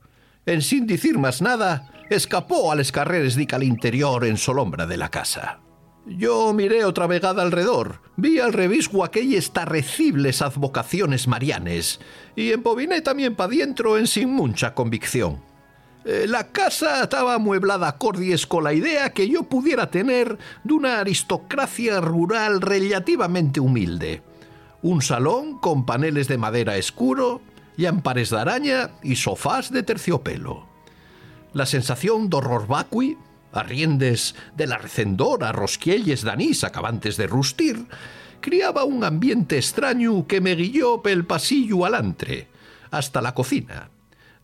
En 0.44 0.62
sin 0.62 0.86
decir 0.86 1.18
más 1.18 1.40
nada, 1.40 1.90
escapó 2.10 2.70
a 2.70 2.76
les 2.76 2.92
carreres 2.92 3.36
dica 3.36 3.56
al 3.56 3.62
interior 3.62 4.24
en 4.24 4.36
solombra 4.36 4.86
de 4.86 4.96
la 4.96 5.08
casa. 5.08 5.60
Yo 6.06 6.52
miré 6.52 6.84
otra 6.84 7.06
vegada 7.06 7.42
alrededor, 7.42 8.00
vi 8.16 8.38
al 8.38 8.52
revisgo 8.52 9.04
aquellas 9.04 9.52
tarrecibles 9.52 10.40
advocaciones 10.40 11.26
marianes 11.26 12.00
y 12.36 12.52
empobiné 12.52 13.00
también 13.00 13.34
pa 13.34 13.48
dientro 13.48 13.98
en 13.98 14.06
sin 14.06 14.30
mucha 14.30 14.74
convicción. 14.74 15.42
Eh, 16.06 16.26
La 16.28 16.52
casa 16.52 17.02
estaba 17.02 17.34
amueblada 17.34 17.88
acordies 17.88 18.46
con 18.46 18.62
la 18.62 18.72
idea 18.72 19.12
que 19.12 19.28
yo 19.28 19.42
pudiera 19.42 19.90
tener 19.90 20.38
de 20.62 20.72
una 20.72 21.00
aristocracia 21.00 22.00
rural 22.00 22.60
relativamente 22.60 23.58
humilde. 23.58 24.22
Un 24.82 25.02
salón 25.02 25.58
con 25.58 25.84
paneles 25.84 26.28
de 26.28 26.38
madera 26.38 26.76
escuro, 26.76 27.40
ampares 27.88 28.30
de 28.30 28.38
araña 28.38 28.90
y 29.02 29.16
sofás 29.16 29.72
de 29.72 29.82
terciopelo. 29.82 30.64
La 31.52 31.66
sensación 31.66 32.30
de 32.30 32.36
horror 32.36 32.68
vacui, 32.68 33.18
arriendes 33.52 34.36
de 34.56 34.68
la 34.68 34.78
recendora 34.78 35.50
rosquielles 35.50 36.22
danís 36.22 36.62
acabantes 36.62 37.16
de 37.16 37.26
rustir, 37.26 37.84
criaba 38.40 38.84
un 38.84 39.02
ambiente 39.02 39.56
extraño 39.56 40.26
que 40.28 40.40
me 40.40 40.54
guió 40.54 41.02
pel 41.02 41.26
pasillo 41.26 41.84
alantre, 41.84 42.46
hasta 42.92 43.20
la 43.20 43.34
cocina. 43.34 43.90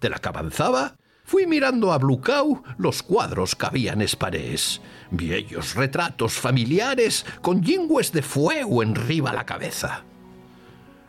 De 0.01 0.11
la 0.11 0.18
que 0.18 0.29
avanzaba, 0.29 0.96
fui 1.33 1.47
mirando 1.47 1.95
a 1.95 1.97
Blucau 1.97 2.62
los 2.77 3.03
cuadros 3.03 3.57
que 3.57 3.64
había 3.64 3.95
en 3.95 4.05
paredes. 4.18 4.83
Viejos 5.11 5.75
retratos 5.75 6.35
familiares 6.35 7.25
con 7.40 7.62
yingües 7.62 8.12
de 8.12 8.21
fuego 8.21 8.83
enriba 8.83 9.33
la 9.33 9.47
cabeza. 9.47 10.05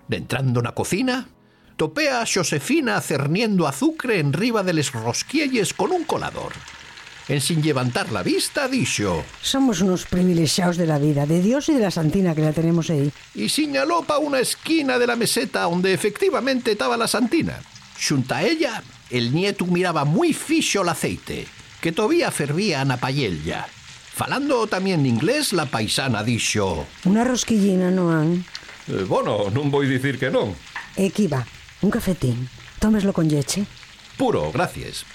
Entrando 0.10 0.62
na 0.62 0.72
cocina, 0.72 1.28
topé 1.76 2.08
a 2.08 2.24
Xosefina 2.24 3.02
cerniendo 3.02 3.68
azúcar 3.68 4.12
en 4.16 4.32
riba 4.32 4.64
de 4.64 4.72
les 4.72 4.94
rosquielles 4.94 5.74
con 5.74 5.92
un 5.92 6.06
colador. 6.06 6.56
En 7.28 7.42
sin 7.42 7.60
levantar 7.60 8.08
la 8.16 8.24
vista, 8.24 8.72
dixo... 8.72 9.28
Somos 9.44 9.82
unos 9.82 10.06
privilegiados 10.06 10.78
de 10.78 10.88
la 10.88 11.00
vida, 11.00 11.26
de 11.26 11.42
Dios 11.42 11.68
y 11.68 11.74
de 11.74 11.84
la 11.84 11.92
Santina 11.92 12.34
que 12.34 12.48
la 12.48 12.54
tenemos 12.56 12.90
ahí. 12.90 13.12
y 13.36 13.50
señaló 13.50 14.08
pa 14.08 14.20
una 14.24 14.40
esquina 14.40 14.96
de 15.00 15.08
la 15.08 15.18
meseta 15.18 15.68
donde 15.68 15.92
efectivamente 15.92 16.72
estaba 16.72 16.96
la 16.96 17.12
santina. 17.12 17.60
Xunta 18.00 18.38
a 18.38 18.44
ella, 18.44 18.84
el 19.14 19.30
nieto 19.30 19.70
miraba 19.70 20.10
moi 20.10 20.34
fixo 20.34 20.82
o 20.82 20.90
aceite, 20.90 21.46
que 21.78 21.94
todavía 21.94 22.34
fervía 22.34 22.82
na 22.82 22.98
paella. 22.98 23.70
Falando 24.10 24.66
tamén 24.66 25.06
inglés, 25.06 25.54
la 25.54 25.70
paisana 25.70 26.26
dixo... 26.26 26.90
Una 27.06 27.22
rosquillina, 27.22 27.94
Noan. 27.94 28.42
Eh, 28.90 29.06
bueno, 29.06 29.54
non 29.54 29.70
vou 29.70 29.86
dicir 29.86 30.18
que 30.18 30.34
non. 30.34 30.58
Equiva, 30.98 30.98
eh, 30.98 31.10
aquí 31.14 31.26
va, 31.30 31.42
un 31.86 31.94
cafetín. 31.94 32.50
Tómeslo 32.82 33.14
con 33.14 33.30
leche. 33.30 33.70
Puro, 34.18 34.50
gracias. 34.50 35.06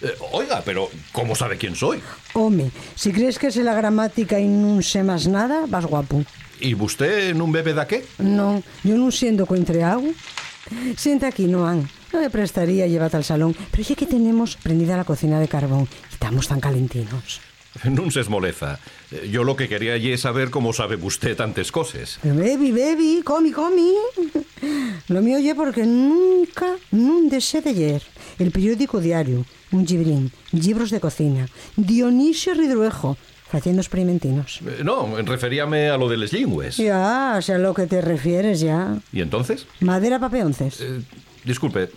Eh, 0.00 0.16
oiga, 0.32 0.64
pero 0.64 0.88
como 1.12 1.36
sabe 1.36 1.60
quién 1.60 1.76
soy? 1.76 2.00
Home, 2.32 2.72
si 2.96 3.12
crees 3.12 3.38
que 3.38 3.52
se 3.52 3.62
la 3.62 3.76
gramática 3.76 4.40
y 4.40 4.48
non 4.48 4.80
sé 4.80 5.04
máis 5.04 5.28
nada, 5.28 5.68
vas 5.68 5.84
guapo. 5.84 6.24
E 6.56 6.72
vosté 6.72 7.36
non 7.36 7.52
bebe 7.52 7.76
da 7.76 7.84
qué? 7.84 8.00
Non, 8.16 8.64
eu 8.80 8.96
non 8.96 9.12
sendo 9.12 9.44
coentreago. 9.44 10.08
Senta 10.96 11.28
aquí, 11.28 11.44
Noan. 11.44 11.84
No 12.12 12.20
me 12.20 12.30
prestaría 12.30 12.86
llevarte 12.86 13.16
al 13.16 13.24
salón, 13.24 13.56
pero 13.70 13.82
ya 13.82 13.94
que 13.94 14.06
tenemos 14.06 14.56
prendida 14.56 14.96
la 14.96 15.04
cocina 15.04 15.40
de 15.40 15.48
carbón 15.48 15.88
y 16.10 16.14
estamos 16.14 16.48
tan 16.48 16.60
calentinos. 16.60 17.40
Non 17.88 18.12
se 18.12 18.20
esmoleza. 18.20 18.76
Yo 19.32 19.48
lo 19.48 19.56
que 19.56 19.64
quería 19.64 19.96
allí 19.96 20.12
es 20.12 20.20
saber 20.28 20.52
cómo 20.52 20.76
sabe 20.76 21.00
usted 21.00 21.32
tantas 21.32 21.72
cosas. 21.72 22.20
Baby, 22.20 22.68
baby, 22.68 23.22
comi, 23.24 23.48
comi. 23.50 23.96
Lo 25.08 25.22
mío 25.24 25.38
oye 25.40 25.54
porque 25.56 25.86
nunca, 25.88 26.76
nunca 26.92 27.36
desé 27.36 27.62
de 27.64 27.72
leer. 27.72 28.02
El 28.38 28.52
periódico 28.52 29.00
diario, 29.00 29.46
un 29.72 29.86
gibrín, 29.88 30.28
libros 30.52 30.90
de 30.92 31.00
cocina, 31.00 31.48
Dionisio 31.76 32.52
Ridruejo, 32.52 33.16
haciendo 33.52 33.80
experimentinos. 33.80 34.60
Eh, 34.68 34.84
No, 34.84 35.08
referíame 35.24 35.88
a 35.88 35.96
lo 35.96 36.12
de 36.12 36.16
les 36.20 36.32
lingües. 36.36 36.76
Ya, 36.76 37.40
sé 37.40 37.54
a 37.54 37.58
lo 37.58 37.72
que 37.72 37.86
te 37.88 38.02
refieres 38.04 38.60
ya. 38.60 39.00
¿Y 39.16 39.22
entonces? 39.24 39.64
Madera 39.80 40.20
pa 40.20 40.28
peonces. 40.28 40.76
Eh, 40.80 41.00
disculpe, 41.44 41.90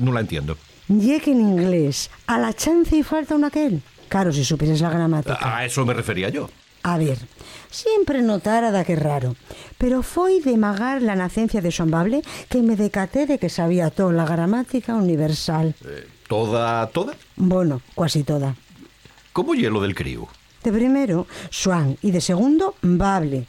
no 0.00 0.12
la 0.12 0.20
entiendo. 0.20 0.56
Que 0.86 1.30
en 1.30 1.40
inglés, 1.40 2.10
a 2.26 2.38
la 2.38 2.52
chance 2.52 2.96
y 2.96 3.02
falta 3.02 3.34
un 3.34 3.44
aquel. 3.44 3.82
Claro, 4.08 4.32
si 4.32 4.44
supieras 4.44 4.80
la 4.80 4.90
gramática. 4.90 5.38
A 5.40 5.64
eso 5.64 5.86
me 5.86 5.94
refería 5.94 6.28
yo. 6.28 6.50
A 6.82 6.98
ver, 6.98 7.16
siempre 7.70 8.22
notara 8.22 8.72
da 8.74 8.82
que 8.82 8.98
raro, 8.98 9.36
pero 9.78 10.02
foi 10.02 10.42
de 10.42 10.58
magar 10.58 10.98
la 11.00 11.14
nacencia 11.14 11.62
de 11.62 11.70
Xombable 11.70 12.26
que 12.50 12.58
me 12.58 12.74
decaté 12.74 13.24
de 13.24 13.38
que 13.38 13.48
sabía 13.48 13.94
toda 13.94 14.12
la 14.12 14.26
gramática 14.26 14.98
universal. 14.98 15.78
Eh, 15.86 16.08
¿Toda, 16.26 16.90
toda? 16.90 17.14
Bueno, 17.36 17.80
casi 17.94 18.24
toda. 18.24 18.56
¿Cómo 19.32 19.54
hielo 19.54 19.80
del 19.80 19.94
crío? 19.94 20.26
De 20.64 20.72
primero, 20.72 21.26
Swan, 21.50 21.96
y 22.02 22.10
de 22.10 22.20
segundo, 22.20 22.74
Bable. 22.82 23.46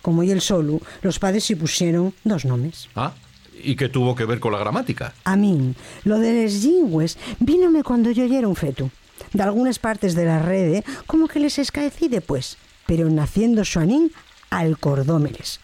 Como 0.00 0.22
y 0.22 0.30
el 0.30 0.40
solo, 0.40 0.80
los 1.02 1.18
padres 1.18 1.44
se 1.44 1.56
pusieron 1.56 2.14
dos 2.22 2.44
nombres. 2.44 2.88
Ah, 2.94 3.12
¿y 3.62 3.76
qué 3.76 3.88
tuvo 3.88 4.14
que 4.14 4.24
ver 4.24 4.40
con 4.40 4.52
la 4.52 4.58
gramática? 4.58 5.12
A 5.24 5.36
mí, 5.36 5.74
lo 6.04 6.18
de 6.18 6.32
les 6.32 6.64
lingües 6.64 7.18
vínome 7.40 7.82
cuando 7.82 8.10
yo 8.10 8.24
ya 8.26 8.38
era 8.38 8.48
un 8.48 8.56
feto. 8.56 8.90
De 9.32 9.42
algunas 9.42 9.78
partes 9.78 10.14
de 10.14 10.24
la 10.24 10.38
rede, 10.38 10.84
como 11.06 11.28
que 11.28 11.40
les 11.40 11.58
escaecí 11.58 12.08
después, 12.08 12.56
pero 12.86 13.10
naciendo 13.10 13.64
Xoanín, 13.64 14.12
alcordómeles. 14.50 15.60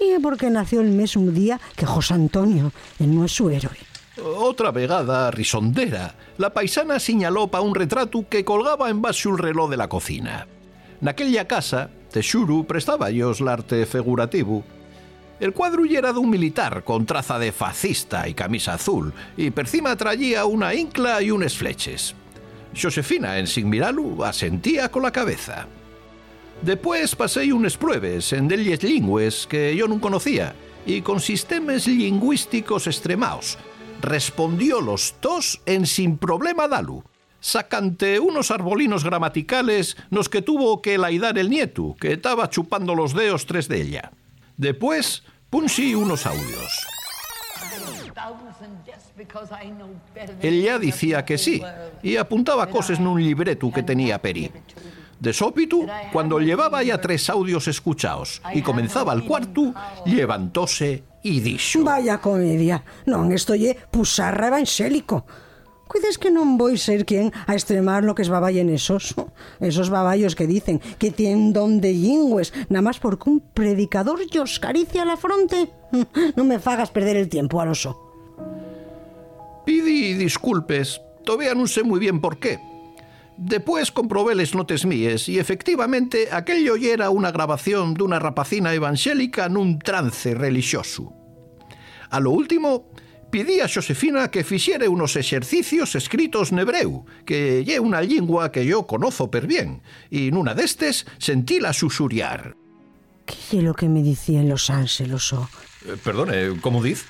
Y 0.00 0.12
é 0.14 0.20
porque 0.20 0.48
nació 0.48 0.80
el 0.80 0.90
mismo 0.90 1.30
día 1.32 1.60
que 1.74 1.84
José 1.84 2.14
Antonio, 2.14 2.70
el 3.00 3.12
no 3.14 3.24
es 3.24 3.32
su 3.32 3.50
héroe. 3.50 3.76
Otra 4.22 4.70
vegada 4.70 5.30
risondera, 5.30 6.14
la 6.38 6.54
paisana 6.54 6.98
señaló 6.98 7.48
pa 7.48 7.60
un 7.60 7.74
retrato 7.74 8.26
que 8.28 8.44
colgaba 8.44 8.90
en 8.90 9.02
base 9.02 9.28
un 9.28 9.38
reloj 9.38 9.70
de 9.70 9.76
la 9.76 9.88
cocina. 9.88 10.46
Naquella 11.00 11.46
casa, 11.46 11.90
Texuru 12.10 12.66
prestaba 12.66 13.10
ellos 13.10 13.40
l'arte 13.40 13.86
figurativo. 13.86 14.64
El 15.40 15.52
cuadro 15.52 15.84
ya 15.84 15.98
era 15.98 16.12
dun 16.12 16.30
militar 16.30 16.82
con 16.82 17.06
traza 17.06 17.38
de 17.38 17.52
fascista 17.52 18.28
y 18.28 18.34
camisa 18.34 18.74
azul, 18.74 19.12
y 19.36 19.50
per 19.50 19.68
cima 19.68 19.94
traía 19.94 20.44
una 20.46 20.74
incla 20.74 21.22
y 21.22 21.30
unes 21.30 21.56
fleches. 21.56 22.14
Xosefina, 22.74 23.38
en 23.38 23.46
sin 23.46 23.68
miralu, 23.68 24.24
asentía 24.24 24.90
con 24.90 25.04
la 25.04 25.12
cabeza. 25.12 25.66
Después 26.62 27.14
pasé 27.14 27.52
unes 27.52 27.76
pruebes 27.76 28.32
en 28.32 28.48
delles 28.48 28.82
lingües 28.82 29.46
que 29.46 29.76
yo 29.76 29.86
no 29.86 30.00
conocía 30.00 30.54
y 30.84 31.02
con 31.02 31.20
sistemas 31.20 31.86
lingüísticos 31.86 32.88
extremaos. 32.88 33.58
Respondió 34.02 34.80
los 34.80 35.14
tos 35.20 35.60
en 35.66 35.86
sin 35.86 36.18
problema 36.18 36.66
dalu. 36.66 37.04
Sacante 37.40 38.18
unos 38.18 38.50
arbolinos 38.50 39.04
gramaticales 39.04 39.96
nos 40.10 40.28
que 40.28 40.42
tuvo 40.42 40.82
que 40.82 40.98
laidar 40.98 41.38
el 41.38 41.48
nieto, 41.48 41.94
que 42.00 42.12
estaba 42.12 42.50
chupando 42.50 42.96
los 42.96 43.14
dedos 43.14 43.46
tres 43.46 43.68
de 43.68 43.82
ella. 43.82 44.10
Después, 44.58 45.22
punxí 45.48 45.94
unos 45.94 46.26
audios. 46.26 46.86
Ella 50.42 50.78
decía 50.78 51.24
que 51.24 51.38
sí 51.38 51.62
y 52.02 52.16
apuntaba 52.16 52.66
cosas 52.66 52.98
en 52.98 53.06
un 53.06 53.22
libreto 53.22 53.70
que 53.70 53.84
tenía 53.84 54.20
Peri. 54.20 54.50
De 55.20 55.32
sópitu, 55.32 55.86
cuando 56.12 56.38
llevaba 56.38 56.82
ya 56.82 57.00
tres 57.00 57.30
audios 57.30 57.66
escuchados 57.68 58.42
y 58.52 58.62
comenzaba 58.62 59.12
el 59.12 59.24
cuarto, 59.24 59.74
levantóse 60.04 61.04
y 61.22 61.38
dijo: 61.38 61.82
Vaya 61.82 62.18
comedia, 62.18 62.82
non 63.06 63.30
esto 63.30 63.54
lle 63.54 63.78
pusarra 63.90 64.50
evangélico. 64.50 65.26
Cuides 65.88 66.20
que 66.20 66.28
non 66.28 66.60
voy 66.60 66.76
ser 66.76 67.08
quien 67.08 67.32
a 67.48 67.56
extremar 67.56 68.04
lo 68.04 68.12
que 68.12 68.20
es 68.20 68.28
baballen 68.28 68.68
esos. 68.68 69.16
Esos 69.58 69.88
baballos 69.88 70.36
que 70.36 70.46
dicen 70.46 70.84
que 71.00 71.10
tienen 71.10 71.56
don 71.56 71.80
de 71.80 71.96
lingües, 71.96 72.52
nada 72.68 72.84
más 72.84 73.00
porque 73.00 73.32
un 73.32 73.40
predicador 73.40 74.20
os 74.20 74.60
caricia 74.60 75.08
la 75.08 75.16
fronte. 75.16 75.72
No 76.36 76.44
me 76.44 76.60
fagas 76.60 76.92
perder 76.92 77.16
el 77.16 77.32
tiempo 77.32 77.60
al 77.60 77.72
oso. 77.72 77.96
Pidi 79.64 80.14
disculpes, 80.14 81.00
todavía 81.24 81.54
no 81.54 81.66
sé 81.66 81.82
muy 81.82 81.98
bien 81.98 82.20
por 82.20 82.38
qué. 82.38 82.60
Después 83.38 83.92
comprobé 83.92 84.34
les 84.34 84.54
notes 84.54 84.84
míes 84.84 85.28
y 85.28 85.38
efectivamente 85.38 86.28
aquello 86.32 86.74
era 86.76 87.08
una 87.08 87.30
grabación 87.30 87.94
de 87.94 88.02
una 88.02 88.18
rapacina 88.18 88.74
evangélica 88.74 89.48
nun 89.48 89.78
trance 89.78 90.34
religioso. 90.34 91.14
A 92.10 92.18
lo 92.18 92.32
último, 92.32 92.90
Pidí 93.30 93.60
a 93.60 93.68
Xosefina 93.68 94.30
que 94.32 94.40
fixere 94.40 94.88
unos 94.88 95.12
exercicios 95.14 95.92
escritos 95.94 96.48
nebreu, 96.48 97.04
que 97.28 97.60
lle 97.60 97.76
unha 97.76 98.00
lingua 98.00 98.48
que 98.48 98.64
yo 98.64 98.88
conozo 98.88 99.28
per 99.28 99.44
bien, 99.44 99.84
y 100.08 100.32
nuna 100.32 100.56
destes 100.56 101.04
sentila 101.20 101.76
susuriar. 101.76 102.56
¿Qué 103.28 103.60
es 103.60 103.62
lo 103.62 103.74
que 103.74 103.88
me 103.88 104.00
decía 104.02 104.40
en 104.40 104.48
Los 104.48 104.70
Ángeles, 104.72 105.32
o? 105.36 105.44
Eh, 105.84 106.00
perdone, 106.00 106.56
como 106.64 106.82
diz? 106.82 107.04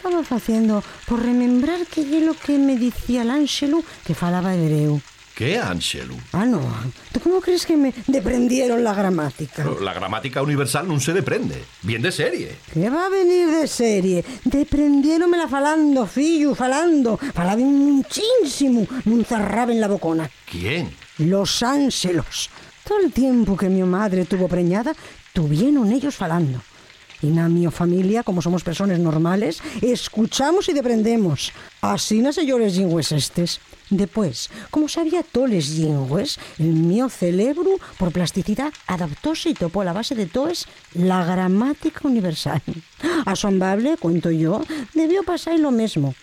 Estaba 0.00 0.24
haciendo 0.24 0.82
por 1.04 1.20
remembrar 1.20 1.84
que 1.84 2.00
é 2.00 2.24
lo 2.24 2.32
que 2.32 2.56
me 2.56 2.80
dicía 2.80 3.20
el 3.20 3.28
Ángelo 3.28 3.84
que 4.08 4.16
falaba 4.16 4.56
hebreu. 4.56 4.96
¿Qué, 5.40 5.56
Ángelo? 5.56 6.16
Ah, 6.34 6.44
no. 6.44 6.60
¿Tú 7.12 7.20
cómo 7.20 7.40
crees 7.40 7.64
que 7.64 7.74
me 7.74 7.94
deprendieron 8.06 8.84
la 8.84 8.92
gramática? 8.92 9.64
La 9.80 9.94
gramática 9.94 10.42
universal 10.44 10.84
non 10.84 11.00
se 11.00 11.16
deprende. 11.16 11.56
Bien 11.80 12.04
de 12.04 12.12
serie. 12.12 12.60
¿Qué 12.68 12.92
va 12.92 13.08
a 13.08 13.08
venir 13.08 13.48
de 13.48 13.64
serie? 13.64 14.20
Deprendieronmela 14.44 15.48
falando, 15.48 16.04
fillo, 16.04 16.52
falando. 16.52 17.16
Falaba 17.16 17.56
muchísimo. 17.56 18.84
Non 19.08 19.24
cerraba 19.24 19.72
en 19.72 19.80
la 19.80 19.88
bocona. 19.88 20.28
¿Quién? 20.44 20.92
Los 21.24 21.64
Ángelos. 21.64 22.52
Todo 22.84 23.00
el 23.00 23.08
tiempo 23.08 23.56
que 23.56 23.72
mi 23.72 23.80
madre 23.80 24.28
tuvo 24.28 24.44
preñada, 24.44 24.92
tuvieron 25.32 25.88
ellos 25.88 26.20
falando. 26.20 26.60
Y 27.24 27.32
na 27.32 27.48
mi 27.48 27.64
familia, 27.72 28.28
como 28.28 28.44
somos 28.44 28.60
personas 28.60 29.00
normales, 29.00 29.64
escuchamos 29.80 30.68
y 30.68 30.76
deprendemos. 30.76 31.56
Así 31.80 32.20
nace 32.20 32.44
yo 32.44 32.60
les 32.60 32.76
lingües 32.76 33.12
estes. 33.12 33.60
Después, 33.90 34.50
como 34.70 34.88
sabía 34.88 35.24
todos 35.24 35.50
les 35.50 35.70
lingües, 35.70 36.38
el 36.58 36.72
mío 36.72 37.08
cerebro, 37.08 37.70
por 37.98 38.12
plasticidad, 38.12 38.72
adaptóse 38.86 39.50
y 39.50 39.54
topó 39.54 39.82
la 39.82 39.92
base 39.92 40.14
de 40.14 40.26
toes 40.26 40.66
la 40.94 41.24
gramática 41.24 42.00
universal. 42.04 42.62
Asombrable, 43.26 43.96
cuento 43.98 44.30
yo, 44.30 44.62
debió 44.94 45.24
pasar 45.24 45.58
lo 45.58 45.72
mismo. 45.72 46.14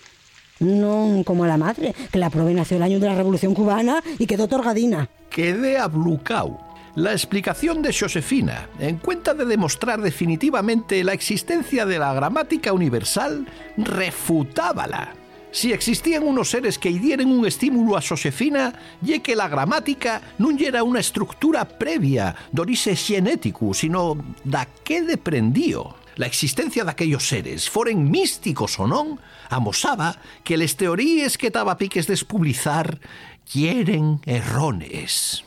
No 0.60 1.24
como 1.26 1.44
a 1.44 1.48
la 1.48 1.58
madre, 1.58 1.94
que 2.12 2.18
la 2.18 2.30
prove 2.30 2.54
nació 2.54 2.78
el 2.78 2.84
año 2.84 3.00
de 3.00 3.08
la 3.08 3.16
Revolución 3.16 3.54
Cubana 3.54 4.02
y 4.18 4.26
quedó 4.26 4.48
torgadina. 4.48 5.10
Quedé 5.30 5.78
ablucao. 5.78 6.66
La 6.96 7.12
explicación 7.12 7.84
de 7.84 7.94
Josefina, 7.94 8.70
en 8.80 8.98
cuenta 8.98 9.36
de 9.36 9.46
demostrar 9.46 10.02
definitivamente 10.02 11.04
la 11.04 11.14
existencia 11.14 11.86
de 11.86 12.00
la 12.00 12.12
gramática 12.14 12.74
universal, 12.74 13.46
refutábala. 13.78 15.14
Si 15.58 15.74
existían 15.74 16.22
unos 16.22 16.52
seres 16.52 16.78
que 16.78 16.92
dieran 16.92 17.32
un 17.32 17.48
estímulo 17.48 17.98
a 17.98 18.02
Josefina, 18.08 18.78
ye 19.02 19.26
que 19.26 19.34
la 19.34 19.50
gramática 19.50 20.22
non 20.38 20.54
era 20.62 20.86
una 20.86 21.02
estructura 21.02 21.66
previa 21.66 22.30
d'orixe 22.54 22.94
xenético, 22.94 23.74
sino 23.74 24.14
da 24.46 24.70
que 24.70 25.02
deprendío. 25.02 25.98
La 26.22 26.30
existencia 26.30 26.86
daquellos 26.86 27.26
seres, 27.26 27.74
foren 27.74 28.06
místicos 28.06 28.78
ou 28.78 28.86
non, 28.86 29.18
amosaba 29.50 30.22
que 30.46 30.62
les 30.62 30.78
teorías 30.78 31.42
que 31.42 31.50
taba 31.50 31.82
piques 31.82 32.06
despublizar 32.06 33.02
quieren 33.42 34.22
errones. 34.30 35.42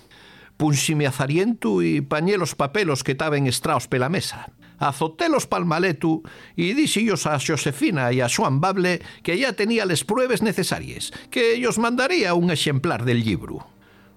Punxime 0.58 1.06
azariento 1.06 1.86
y 1.86 2.02
pañé 2.02 2.34
los 2.34 2.58
papelos 2.58 3.06
que 3.06 3.14
taben 3.14 3.46
estraos 3.46 3.86
pela 3.86 4.10
mesa. 4.10 4.50
Azotélos 4.80 5.46
pal 5.46 5.68
maletu 5.68 6.24
y 6.56 6.72
díxillos 6.72 7.28
a 7.28 7.38
Xosefina 7.38 8.12
y 8.16 8.24
a 8.24 8.32
Xuan 8.32 8.64
Bable 8.64 9.04
que 9.22 9.36
ya 9.36 9.52
tenía 9.52 9.84
les 9.84 10.04
pruebes 10.04 10.40
necesarias, 10.40 11.12
que 11.30 11.52
ellos 11.52 11.78
mandaría 11.78 12.32
un 12.32 12.50
exemplar 12.50 13.04
del 13.04 13.20
libro. 13.20 13.68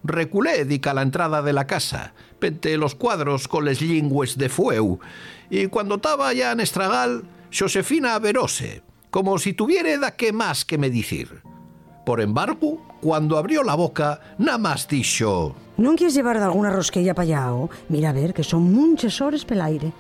Reculé 0.06 0.64
dica 0.64 0.94
la 0.94 1.04
entrada 1.04 1.42
de 1.42 1.52
la 1.52 1.68
casa, 1.68 2.14
pente 2.40 2.78
los 2.78 2.96
cuadros 2.96 3.48
con 3.48 3.66
les 3.66 3.82
lingües 3.82 4.38
de 4.38 4.48
fueu, 4.48 5.00
y 5.50 5.68
cuando 5.68 6.00
taba 6.00 6.32
ya 6.32 6.54
en 6.54 6.62
estragal, 6.62 7.24
Xosefina 7.52 8.16
averose, 8.16 8.84
como 9.12 9.38
si 9.40 9.54
tuviera 9.54 9.98
da 10.00 10.16
que 10.16 10.32
más 10.32 10.64
que 10.64 10.78
me 10.78 10.90
dicir. 10.90 11.44
Por 12.06 12.20
embargo, 12.20 12.80
cuando 13.02 13.38
abrió 13.38 13.64
la 13.64 13.76
boca, 13.76 14.20
nada 14.40 14.58
más 14.58 14.88
dixo... 14.88 15.56
¿Non 15.76 15.96
quieres 15.96 16.16
llevar 16.16 16.40
de 16.40 16.48
alguna 16.48 16.72
rosquilla 16.72 17.16
para 17.16 17.28
allá? 17.28 17.54
o? 17.54 17.70
Mira 17.90 18.10
a 18.10 18.14
ver, 18.14 18.32
que 18.34 18.44
son 18.44 18.72
muchas 18.72 19.20
horas 19.20 19.44
pel 19.44 19.60
aire. 19.60 19.92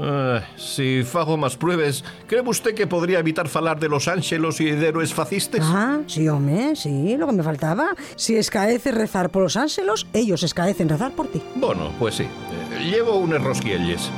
Ah, 0.00 0.42
si 0.56 1.02
fago 1.04 1.36
más 1.36 1.56
pruebas, 1.56 2.04
¿cree 2.26 2.40
usted 2.42 2.74
que 2.74 2.86
podría 2.86 3.18
evitar 3.20 3.48
falar 3.48 3.78
de 3.78 3.88
los 3.88 4.08
ángelos 4.08 4.60
y 4.60 4.70
de 4.70 4.88
héroes 4.88 5.14
fascistas? 5.14 5.60
Ah, 5.62 6.00
sí, 6.06 6.28
hombre, 6.28 6.74
sí, 6.76 7.16
lo 7.16 7.26
que 7.26 7.32
me 7.32 7.42
faltaba. 7.42 7.94
Si 8.16 8.36
escaece 8.36 8.90
rezar 8.92 9.30
por 9.30 9.42
los 9.42 9.56
ángelos, 9.56 10.06
ellos 10.12 10.42
escaecen 10.42 10.88
rezar 10.88 11.12
por 11.12 11.28
ti. 11.28 11.40
Bueno, 11.54 11.92
pues 11.98 12.16
sí. 12.16 12.24
Eh, 12.24 12.90
llevo 12.90 13.16
unas 13.18 13.42
rosquillas. 13.42 14.10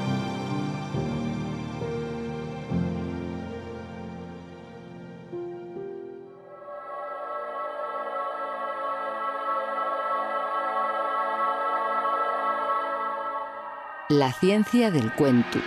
La 14.08 14.32
ciencia 14.32 14.92
del 14.92 15.12
cuento. 15.14 15.58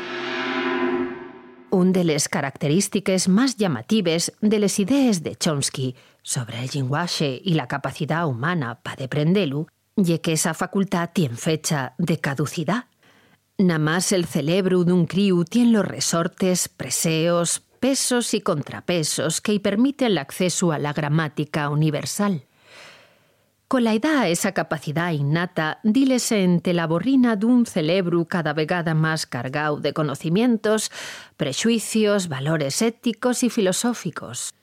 Un 1.72 1.92
de 1.92 2.06
les 2.06 2.30
característiques 2.30 3.28
más 3.28 3.58
llamatives 3.58 4.32
de 4.40 4.60
les 4.60 4.80
idees 4.80 5.24
de 5.24 5.36
Chomsky 5.36 5.98
sobre 6.24 6.64
el 6.64 6.70
llenguaxe 6.70 7.42
y 7.44 7.56
la 7.56 7.68
capacidad 7.68 8.26
humana 8.26 8.80
pa 8.82 8.96
deprender-lo 8.96 9.68
ye 9.98 10.22
que 10.22 10.32
esa 10.32 10.54
facultad 10.54 11.10
tiene 11.12 11.36
fecha 11.36 11.96
de 11.98 12.18
caducidad. 12.20 12.86
Nada 13.58 13.78
más 13.78 14.14
el 14.14 14.24
cerebro 14.24 14.86
d'un 14.86 15.06
criu 15.06 15.44
tiene 15.44 15.74
los 15.74 15.86
resortes, 15.86 16.70
preseos, 16.70 17.60
pesos 17.82 18.34
y 18.34 18.40
contrapesos 18.40 19.42
que 19.42 19.60
permiten 19.60 20.12
el 20.12 20.18
acceso 20.18 20.72
a 20.72 20.80
la 20.80 20.94
gramática 20.94 21.68
universal. 21.68 22.46
Con 23.70 23.84
la 23.84 23.94
edad, 23.94 24.28
esa 24.28 24.54
capacidad 24.54 25.12
innata 25.12 25.80
dílese 25.84 26.44
ente 26.44 26.74
la 26.74 26.88
borrina 26.88 27.36
d'un 27.36 27.68
cerebro 27.68 28.26
cada 28.26 28.54
vegada 28.54 28.96
más 28.96 29.28
cargado 29.28 29.80
de 29.80 29.94
conocimientos, 29.94 30.90
prejuicios, 31.38 32.30
valores 32.30 32.82
éticos 32.82 33.44
y 33.44 33.52
filosóficos. 33.52 34.56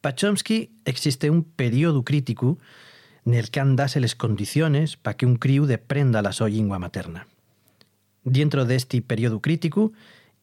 Pa 0.00 0.14
Chomsky 0.14 0.70
existe 0.84 1.30
un 1.30 1.42
periodo 1.42 2.04
crítico 2.04 2.58
nel 3.24 3.50
que 3.50 3.58
han 3.58 3.74
dase 3.74 3.98
les 3.98 4.14
condiciones 4.14 4.94
para 4.94 5.16
que 5.18 5.26
un 5.26 5.34
criu 5.34 5.66
deprenda 5.66 6.22
la 6.22 6.30
so 6.30 6.46
lingua 6.46 6.78
materna. 6.78 7.26
Dentro 8.22 8.66
de 8.66 8.78
este 8.78 9.02
periodo 9.02 9.42
crítico, 9.42 9.90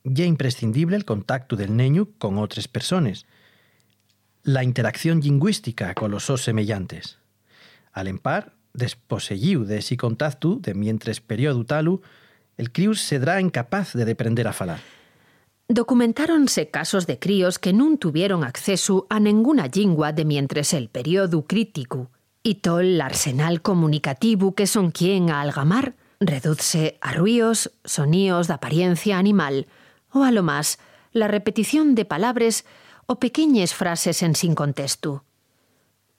ya 0.04 0.26
imprescindible 0.28 0.98
el 0.98 1.08
contacto 1.08 1.56
del 1.56 1.78
neño 1.78 2.12
con 2.20 2.40
otras 2.40 2.68
personas, 2.68 3.24
la 4.44 4.68
interacción 4.68 5.22
lingüística 5.24 5.96
con 5.96 6.12
los 6.12 6.28
sos 6.28 6.44
semellantes. 6.44 7.20
Al 7.92 8.08
empar, 8.08 8.54
desposeíu 8.74 9.66
de 9.66 9.80
ese 9.80 9.98
contacto 9.98 10.56
de 10.56 10.74
mientras 10.74 11.22
periodo 11.22 11.66
talu, 11.66 12.02
el 12.58 12.72
criu 12.72 12.94
será 12.94 13.42
incapaz 13.42 13.94
de 13.94 14.06
deprender 14.06 14.48
a 14.48 14.54
falar. 14.54 14.80
Documentáronse 15.70 16.70
casos 16.70 17.06
de 17.06 17.20
críos 17.20 17.60
que 17.60 17.74
nun 17.74 18.02
tuvieron 18.02 18.44
acceso 18.44 19.06
a 19.10 19.22
ninguna 19.22 19.70
lingua 19.70 20.12
de 20.12 20.26
mientras 20.26 20.74
el 20.74 20.90
periodo 20.90 21.46
crítico 21.46 22.10
y 22.42 22.56
todo 22.56 22.80
el 22.80 23.00
arsenal 23.00 23.62
comunicativo 23.62 24.56
que 24.56 24.66
son 24.66 24.90
quien 24.90 25.30
a 25.30 25.42
algamar 25.42 25.94
reduzse 26.20 26.98
a 27.02 27.14
ruíos, 27.14 27.72
soníos 27.86 28.48
de 28.48 28.56
apariencia 28.56 29.18
animal 29.18 29.68
o 30.12 30.24
a 30.24 30.32
lo 30.32 30.44
más 30.44 30.80
la 31.14 31.28
repetición 31.28 31.96
de 31.96 32.06
palabras 32.06 32.66
o 33.06 33.20
pequeñas 33.20 33.74
frases 33.74 34.22
en 34.22 34.36
sin 34.36 34.56
contexto. 34.56 35.24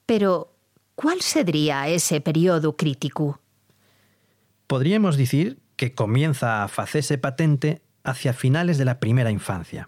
Pero, 0.05 0.50
¿cuál 0.95 1.21
sería 1.21 1.87
ese 1.87 2.21
periodo 2.21 2.75
crítico? 2.75 3.39
Podríamos 4.67 5.17
decir 5.17 5.59
que 5.75 5.93
comienza 5.93 6.61
a 6.61 6.65
hacerse 6.65 7.17
patente 7.17 7.81
hacia 8.03 8.33
finales 8.33 8.77
de 8.77 8.85
la 8.85 8.99
primera 8.99 9.31
infancia, 9.31 9.87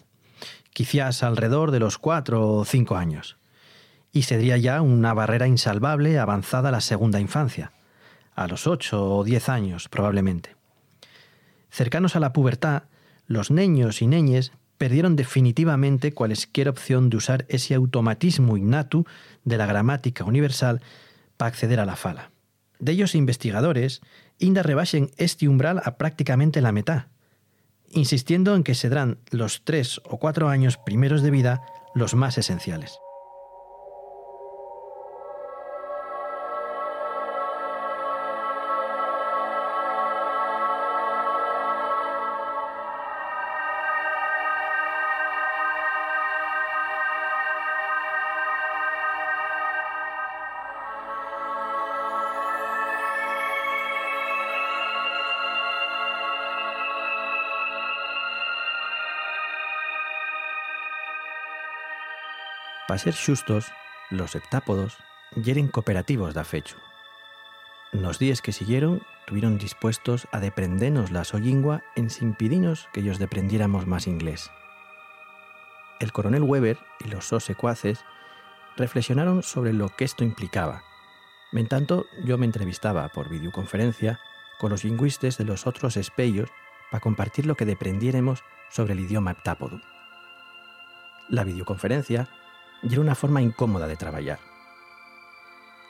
quizás 0.72 1.24
alrededor 1.24 1.72
de 1.72 1.80
los 1.80 1.98
cuatro 1.98 2.50
o 2.50 2.66
cinco 2.66 2.96
años, 2.96 3.38
y 4.12 4.24
sería 4.24 4.58
ya 4.58 4.82
una 4.82 5.14
barrera 5.14 5.48
insalvable 5.48 6.20
avanzada 6.20 6.72
la 6.72 6.82
segunda 6.82 7.20
infancia, 7.20 7.72
a 8.36 8.48
los 8.48 8.68
ocho 8.68 9.18
o 9.18 9.24
diez 9.24 9.50
años 9.50 9.90
probablemente. 9.90 10.56
Cercanos 11.70 12.16
a 12.16 12.20
la 12.20 12.34
pubertad, 12.34 12.84
los 13.26 13.52
niños 13.52 14.02
y 14.02 14.08
neñes 14.08 14.52
perdieron 14.84 15.16
definitivamente 15.16 16.12
cualesquier 16.12 16.68
opción 16.68 17.10
de 17.10 17.16
usar 17.16 17.46
ese 17.48 17.74
automatismo 17.74 18.58
innato 18.58 19.06
de 19.46 19.58
la 19.58 19.66
gramática 19.66 20.26
universal 20.26 20.82
para 21.38 21.48
acceder 21.48 21.80
a 21.80 21.86
la 21.86 21.96
fala. 21.96 22.32
De 22.80 22.92
ellos 22.92 23.16
investigadores 23.16 24.02
inda 24.40 24.62
rebasen 24.62 25.10
este 25.16 25.48
umbral 25.48 25.82
a 25.86 25.96
prácticamente 25.96 26.60
la 26.60 26.74
mitad, 26.74 27.06
insistiendo 27.92 28.58
en 28.58 28.66
que 28.66 28.76
serán 28.76 29.20
los 29.32 29.64
tres 29.64 30.02
o 30.04 30.20
cuatro 30.20 30.50
años 30.50 30.76
primeros 30.76 31.22
de 31.22 31.32
vida 31.32 31.62
los 31.96 32.14
más 32.14 32.38
esenciales. 32.38 33.00
Para 62.94 63.02
ser 63.02 63.16
xustos, 63.16 63.72
los 64.12 64.30
septápodos 64.30 65.00
yeren 65.34 65.68
cooperativos 65.68 66.36
da 66.38 66.44
fechu. 66.46 66.78
Nos 67.92 68.20
días 68.20 68.44
que 68.44 68.54
siguieron, 68.54 69.02
tuvieron 69.26 69.58
dispuestos 69.58 70.28
a 70.32 70.40
deprendernos 70.40 71.10
la 71.10 71.24
so 71.24 71.40
lingua 71.40 71.82
en 71.96 72.12
sin 72.12 72.36
que 72.38 73.00
ellos 73.00 73.18
deprendiéramos 73.18 73.88
más 73.88 74.06
inglés. 74.06 74.52
El 76.00 76.12
coronel 76.12 76.44
Weber 76.44 76.78
y 77.00 77.10
los 77.10 77.26
sos 77.26 77.44
secuaces 77.44 78.06
reflexionaron 78.78 79.42
sobre 79.42 79.74
lo 79.74 79.90
que 79.90 80.06
esto 80.06 80.24
implicaba. 80.24 80.84
En 81.52 81.68
tanto, 81.68 82.06
yo 82.24 82.38
me 82.38 82.46
entrevistaba 82.46 83.10
por 83.10 83.28
videoconferencia 83.28 84.20
con 84.60 84.70
los 84.70 84.84
lingüistas 84.84 85.40
de 85.40 85.46
los 85.46 85.66
otros 85.66 85.98
espellos 85.98 86.52
para 86.92 87.02
compartir 87.02 87.48
lo 87.48 87.56
que 87.56 87.66
deprendiéramos 87.66 88.44
sobre 88.70 88.94
el 88.94 89.00
idioma 89.00 89.32
heptápodo. 89.32 89.82
La 91.28 91.44
videoconferencia 91.44 92.30
y 92.84 92.92
era 92.92 93.02
una 93.02 93.16
forma 93.16 93.42
incómoda 93.42 93.88
de 93.88 93.96
trabajar. 93.96 94.40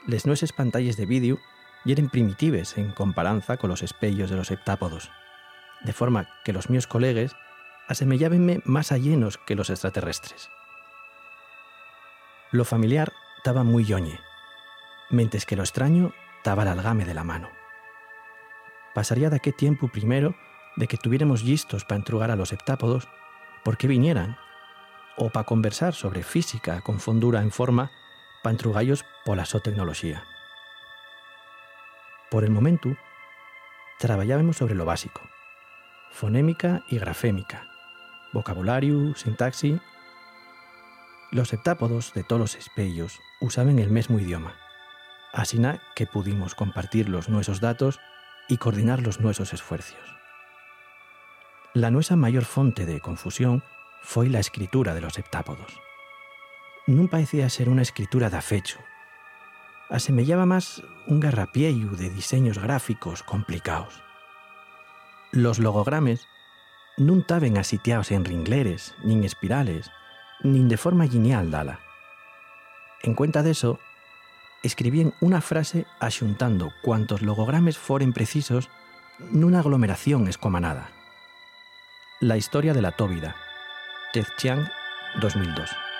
Les 0.06 0.26
nueces 0.26 0.52
pantallas 0.52 0.96
de 0.96 1.06
vídeo 1.06 1.38
y 1.84 1.92
eran 1.92 2.08
primitives 2.08 2.78
en 2.78 2.92
comparanza 2.92 3.56
con 3.56 3.70
los 3.70 3.82
espellos 3.82 4.30
de 4.30 4.36
los 4.36 4.50
heptápodos, 4.50 5.10
de 5.82 5.92
forma 5.92 6.28
que 6.44 6.52
los 6.52 6.70
míos 6.70 6.86
colegas 6.86 7.36
asemellábenme 7.88 8.60
más 8.64 8.92
allenos 8.92 9.38
que 9.38 9.54
los 9.54 9.70
extraterrestres. 9.70 10.50
Lo 12.50 12.64
familiar 12.64 13.12
estaba 13.38 13.64
muy 13.64 13.84
yoñe, 13.84 14.20
mentes 15.10 15.44
que 15.44 15.56
lo 15.56 15.62
extraño 15.62 16.12
estaba 16.38 16.62
al 16.62 16.68
algame 16.68 17.04
de 17.04 17.14
la 17.14 17.24
mano. 17.24 17.50
Pasaría 18.94 19.28
de 19.28 19.40
qué 19.40 19.52
tiempo 19.52 19.88
primero 19.88 20.34
de 20.76 20.86
que 20.86 20.96
tuviéramos 20.96 21.42
listos 21.42 21.84
para 21.84 21.96
entrugar 21.96 22.30
a 22.30 22.36
los 22.36 22.52
heptápodos, 22.52 23.08
porque 23.64 23.88
vinieran 23.88 24.36
o 25.16 25.30
para 25.30 25.44
conversar 25.44 25.94
sobre 25.94 26.22
física 26.22 26.80
con 26.80 27.00
fondura 27.00 27.42
en 27.42 27.50
forma 27.50 27.90
para 28.42 28.52
entrugallos 28.52 29.04
pola 29.24 29.44
so. 29.46 29.62
Por 32.30 32.44
el 32.44 32.50
momento, 32.50 32.96
traballábamos 33.98 34.56
sobre 34.56 34.74
lo 34.74 34.84
básico, 34.84 35.22
fonémica 36.10 36.82
y 36.88 36.98
grafémica, 36.98 37.66
vocabulario, 38.32 39.14
sintaxi. 39.14 39.80
Los 41.30 41.52
heptápodos 41.52 42.12
de 42.14 42.22
todos 42.22 42.40
los 42.40 42.54
espellos 42.56 43.20
usaban 43.40 43.78
el 43.78 43.90
mismo 43.90 44.18
idioma, 44.18 44.56
así 45.32 45.60
que 45.94 46.06
pudimos 46.06 46.54
compartir 46.54 47.08
los 47.08 47.28
nuestros 47.28 47.60
datos 47.60 48.00
y 48.48 48.58
coordinar 48.58 49.00
los 49.00 49.20
nuestros 49.20 49.52
esfuerzos. 49.52 49.98
La 51.72 51.90
nuestra 51.90 52.16
mayor 52.16 52.44
fonte 52.44 52.86
de 52.86 53.00
confusión 53.00 53.64
foi 54.04 54.28
la 54.28 54.38
escritura 54.38 54.92
de 54.92 55.00
los 55.00 55.16
heptápodos. 55.16 55.80
Non 56.84 57.08
parecía 57.08 57.48
ser 57.48 57.72
una 57.72 57.80
escritura 57.80 58.28
da 58.28 58.44
fecho. 58.44 58.76
Asemellaba 59.88 60.44
más 60.44 60.84
un 61.08 61.18
garrapiello 61.18 61.96
de 61.96 62.12
diseños 62.12 62.60
gráficos 62.60 63.24
complicados. 63.24 64.04
Los 65.32 65.58
logogrames 65.58 66.28
non 67.00 67.24
taben 67.24 67.56
asitiados 67.56 68.12
en 68.12 68.28
ringleres, 68.28 68.92
nin 69.00 69.24
espirales, 69.24 69.88
nin 70.44 70.68
de 70.68 70.76
forma 70.76 71.08
lineal 71.08 71.48
dala. 71.48 71.80
En 73.00 73.16
cuenta 73.16 73.42
de 73.42 73.56
eso, 73.56 73.80
escribían 74.62 75.16
una 75.24 75.40
frase 75.40 75.88
axuntando 75.98 76.70
cuantos 76.84 77.24
logogrames 77.24 77.80
foren 77.80 78.12
precisos 78.12 78.68
nunha 79.32 79.64
aglomeración 79.64 80.28
escomanada. 80.28 80.92
La 82.20 82.36
historia 82.36 82.72
de 82.72 82.82
la 82.82 82.92
tóbida, 82.92 83.36
Ted 84.14 84.26
Chiang, 84.36 84.70
2002. 85.20 85.93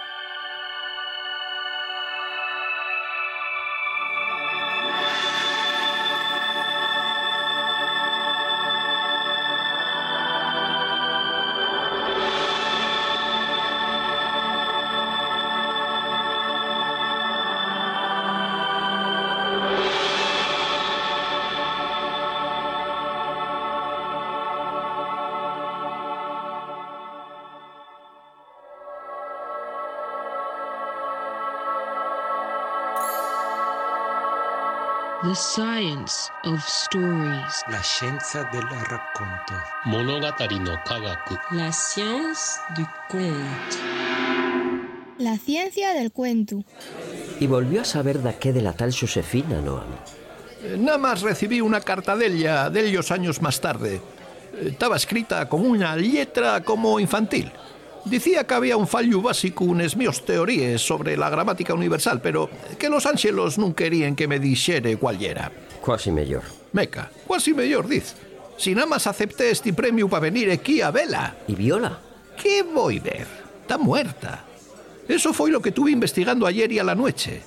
science 35.44 36.30
of 36.44 36.64
stories. 36.66 37.62
La 37.68 37.82
scienza 37.82 38.48
del 38.50 38.62
racconto. 38.62 39.54
La 41.50 41.70
science 41.70 42.60
du 42.74 42.86
conte. 43.10 43.76
La 45.18 45.36
ciencia 45.36 45.92
del 45.92 46.12
cuento. 46.12 46.64
Y 47.40 47.46
volvió 47.46 47.82
a 47.82 47.84
saber 47.84 48.20
de 48.20 48.34
qué 48.36 48.52
de 48.52 48.62
la 48.62 48.72
tal 48.72 48.92
Josefina, 48.92 49.60
Noam. 49.60 49.84
Eh, 50.62 50.76
nada 50.78 50.98
más 50.98 51.20
recibí 51.20 51.60
una 51.60 51.80
carta 51.80 52.16
de 52.16 52.26
ella 52.26 52.70
de 52.70 52.88
ellos 52.88 53.10
años 53.10 53.42
más 53.42 53.60
tarde. 53.60 53.96
Eh, 54.54 54.68
estaba 54.70 54.96
escrita 54.96 55.46
con 55.48 55.66
una 55.66 55.94
letra 55.94 56.62
como 56.62 56.98
infantil. 56.98 57.52
Decía 58.04 58.44
que 58.44 58.54
había 58.54 58.76
un 58.76 58.86
fallo 58.86 59.22
básico 59.22 59.64
unes 59.64 59.96
míos 59.96 60.24
teorías 60.24 60.82
sobre 60.82 61.16
la 61.16 61.30
gramática 61.30 61.72
universal, 61.72 62.20
pero 62.20 62.50
que 62.78 62.90
los 62.90 63.06
ángelos 63.06 63.56
non 63.56 63.72
querían 63.72 64.12
que 64.12 64.28
me 64.28 64.36
dixere 64.36 65.00
cuál 65.00 65.16
era. 65.24 65.48
Quasi 65.80 66.12
mellor. 66.12 66.44
Meca, 66.76 67.08
quasi 67.24 67.56
mellor 67.56 67.88
diz. 67.88 68.12
Si 68.60 68.74
nada 68.74 68.86
más 68.86 69.06
acepté 69.06 69.50
este 69.50 69.72
premio 69.72 70.08
para 70.08 70.28
venir 70.28 70.50
aquí 70.52 70.80
a 70.84 70.92
vela. 70.92 71.36
¿Y 71.48 71.54
Viola? 71.56 71.98
¿Qué 72.36 72.62
voy 72.62 73.00
ver? 73.00 73.26
Está 73.62 73.78
muerta. 73.78 74.44
Eso 75.08 75.32
fue 75.32 75.50
lo 75.50 75.60
que 75.60 75.72
tuve 75.72 75.90
investigando 75.90 76.46
ayer 76.46 76.70
y 76.72 76.78
a 76.78 76.84
la 76.84 76.94
noche. 76.94 77.40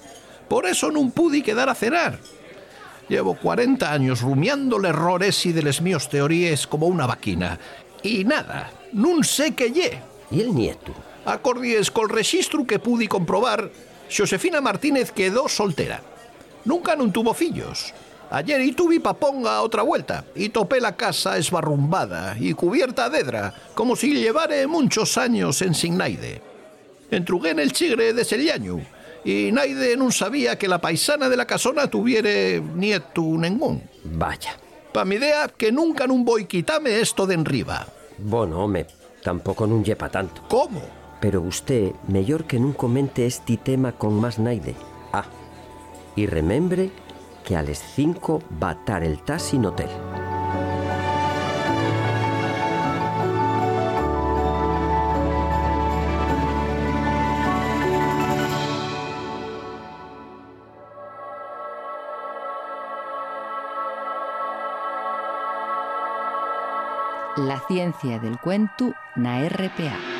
Por 0.49 0.65
eso 0.65 0.89
no 0.89 1.09
pude 1.11 1.43
quedar 1.43 1.69
a 1.69 1.75
cenar. 1.75 2.19
Llevo 3.09 3.37
40 3.37 3.91
años 3.91 4.21
rumiando 4.21 4.79
los 4.79 4.89
errores 4.89 5.45
y 5.45 5.53
de 5.53 5.61
les 5.61 5.81
míos 5.81 6.09
teorías 6.09 6.65
como 6.65 6.87
una 6.87 7.05
vaquina. 7.05 7.59
Y 8.01 8.25
nada, 8.25 8.71
nun 8.93 9.23
sé 9.23 9.55
que 9.55 9.71
lle. 9.71 10.06
¿Y 10.31 10.41
el 10.41 10.53
nieto? 10.53 10.93
Acordies 11.25 11.91
col 11.91 12.09
registro 12.09 12.65
que 12.65 12.79
pude 12.79 13.07
comprobar, 13.07 13.71
Josefina 14.09 14.61
Martínez 14.61 15.11
quedó 15.11 15.47
soltera. 15.47 16.01
Nunca 16.63 16.95
non 16.95 17.11
tuvo 17.15 17.31
fillos. 17.31 17.95
Ayer 18.27 18.59
y 18.59 18.75
tuve 18.75 18.99
pa 18.99 19.15
ponga 19.15 19.63
otra 19.63 19.83
vuelta 19.87 20.27
y 20.35 20.49
topé 20.49 20.83
la 20.83 20.99
casa 20.99 21.37
esbarrumbada 21.37 22.35
y 22.35 22.51
cubierta 22.53 23.09
de 23.09 23.19
edra, 23.19 23.53
como 23.73 23.95
si 23.95 24.11
llevare 24.11 24.67
muchos 24.67 25.17
años 25.17 25.61
en 25.61 25.73
sin 25.73 25.95
naide. 25.95 26.41
Entrugué 27.09 27.51
en 27.51 27.59
el 27.59 27.71
chigre 27.71 28.11
de 28.11 28.27
Sellaño 28.27 28.83
y 29.23 29.51
naide 29.55 29.95
non 29.95 30.11
sabía 30.11 30.59
que 30.59 30.67
la 30.67 30.83
paisana 30.83 31.31
de 31.31 31.39
la 31.39 31.47
casona 31.47 31.87
tuviere 31.87 32.59
nieto 32.59 33.23
ningún. 33.39 33.83
Vaya. 34.03 34.59
Pa 34.91 35.07
mi 35.07 35.15
idea 35.15 35.47
que 35.47 35.71
nunca 35.71 36.03
nun 36.03 36.27
voy 36.27 36.51
quitame 36.51 36.99
esto 36.99 37.23
de 37.23 37.35
enriba. 37.39 37.87
Bueno, 38.19 38.67
tampoco 39.27 39.67
nun 39.67 39.83
llepa 39.83 40.07
tanto. 40.07 40.39
¿Cómo? 40.47 40.79
Pero 41.19 41.41
usted, 41.41 41.91
mellor 42.07 42.47
que 42.47 42.63
nun 42.63 42.71
comente 42.71 43.27
este 43.27 43.59
tema 43.59 43.91
con 43.91 44.15
más 44.15 44.39
naide. 44.39 44.71
Ah, 45.11 45.27
y 46.15 46.31
remembre 46.31 46.95
que 47.43 47.59
a 47.59 47.61
les 47.61 47.79
5 47.79 48.39
va 48.63 48.71
a 48.71 48.85
tar 48.85 49.03
el 49.03 49.19
taxi 49.19 49.57
en 49.57 49.65
hotel. 49.65 49.91
Ciencia 67.67 68.19
del 68.19 68.39
cuento 68.39 68.93
na 69.15 69.47
RPA. 69.47 70.16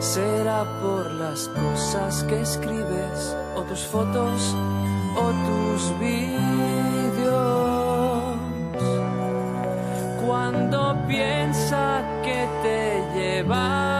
Será 0.00 0.64
por 0.80 1.10
las 1.12 1.48
cosas 1.48 2.24
que 2.24 2.40
escribes, 2.40 3.36
o 3.54 3.60
tus 3.64 3.80
fotos, 3.80 4.56
o 5.14 5.30
tus 5.46 5.98
vídeos. 6.00 7.30
Cuando 10.26 10.96
piensa 11.06 12.02
que 12.24 12.48
te 12.62 13.04
lleva 13.14 13.99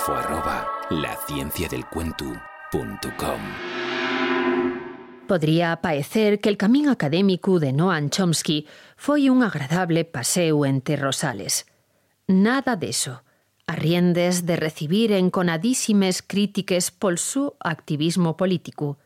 info 0.00 0.14
arroba 0.14 0.66
lacienciadelcuento.com. 0.88 3.40
Podría 5.28 5.76
paecer 5.82 6.40
que 6.40 6.48
el 6.48 6.56
camino 6.56 6.90
académico 6.90 7.60
de 7.60 7.74
Noam 7.74 8.08
Chomsky 8.08 8.66
foi 8.96 9.28
un 9.28 9.42
agradable 9.42 10.06
paseo 10.06 10.64
entre 10.64 10.96
rosales. 10.96 11.66
Nada 12.26 12.76
deso. 12.76 13.24
Arriendes 13.66 14.46
de 14.46 14.56
recibir 14.56 15.12
enconadísimes 15.12 16.22
crítiques 16.22 16.90
pol 16.90 17.18
su 17.18 17.56
activismo 17.60 18.38
político, 18.38 18.96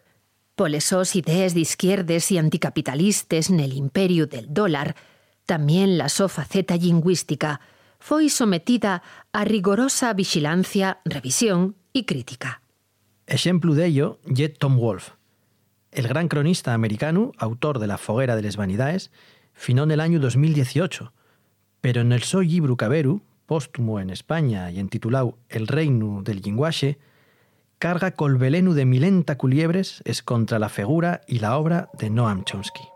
poles 0.55 0.84
sos 0.84 1.16
idees 1.16 1.55
d'izquierdes 1.55 2.30
y 2.30 2.38
anticapitalistes 2.38 3.51
nel 3.51 3.72
imperio 3.72 4.28
del 4.28 4.55
dólar, 4.55 4.95
también 5.45 5.99
la 5.99 6.09
so 6.09 6.28
lingüística 6.80 7.61
foi 8.05 8.28
sometida 8.28 9.00
a 9.32 9.48
rigorosa 9.48 10.12
vigilancia, 10.12 11.00
revisión 11.07 11.74
y 11.94 12.05
crítica. 12.05 12.61
Ejemplo 13.26 13.72
de 13.72 13.86
ello, 13.86 14.18
ye 14.28 14.50
Tom 14.50 14.76
Wolfe, 14.76 15.12
el 15.90 16.07
gran 16.07 16.28
cronista 16.28 16.74
americano, 16.74 17.32
autor 17.38 17.78
de 17.78 17.86
La 17.86 17.96
foguera 17.96 18.36
de 18.36 18.42
les 18.42 18.59
vanidades, 18.59 19.11
finó 19.55 19.84
en 19.84 19.92
el 19.92 20.00
año 20.00 20.20
2018, 20.20 21.14
pero 21.80 22.02
en 22.02 22.12
el 22.12 22.22
so 22.24 22.42
libro 22.42 22.76
Caberu, 22.76 23.22
póstumo 23.46 23.98
en 23.98 24.11
España 24.11 24.70
y 24.70 24.80
entitulado 24.80 25.38
El 25.48 25.66
reino 25.66 26.20
del 26.22 26.42
linguaxe, 26.42 26.98
carga 27.78 28.11
col 28.11 28.36
velenu 28.36 28.74
de 28.74 28.84
milenta 28.84 29.38
culiebres 29.38 30.02
es 30.05 30.22
contra 30.22 30.59
la 30.59 30.68
figura 30.68 31.22
y 31.26 31.38
la 31.38 31.57
obra 31.57 31.88
de 31.94 32.11
Noam 32.11 32.44
Chomsky. 32.44 32.93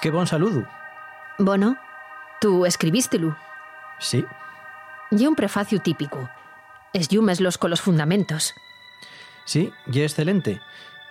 Qué 0.00 0.10
bon 0.10 0.26
saludo. 0.26 0.66
Bueno, 1.38 1.76
tú 2.40 2.64
escribístelo. 2.66 3.36
Sí, 3.98 4.24
Y 5.10 5.26
un 5.26 5.34
prefacio 5.34 5.80
típico. 5.80 6.30
Es 6.92 7.08
llumes 7.08 7.40
con 7.58 7.70
los 7.70 7.80
fundamentos. 7.80 8.54
sí, 9.44 9.72
y 9.92 10.02
excelente. 10.02 10.60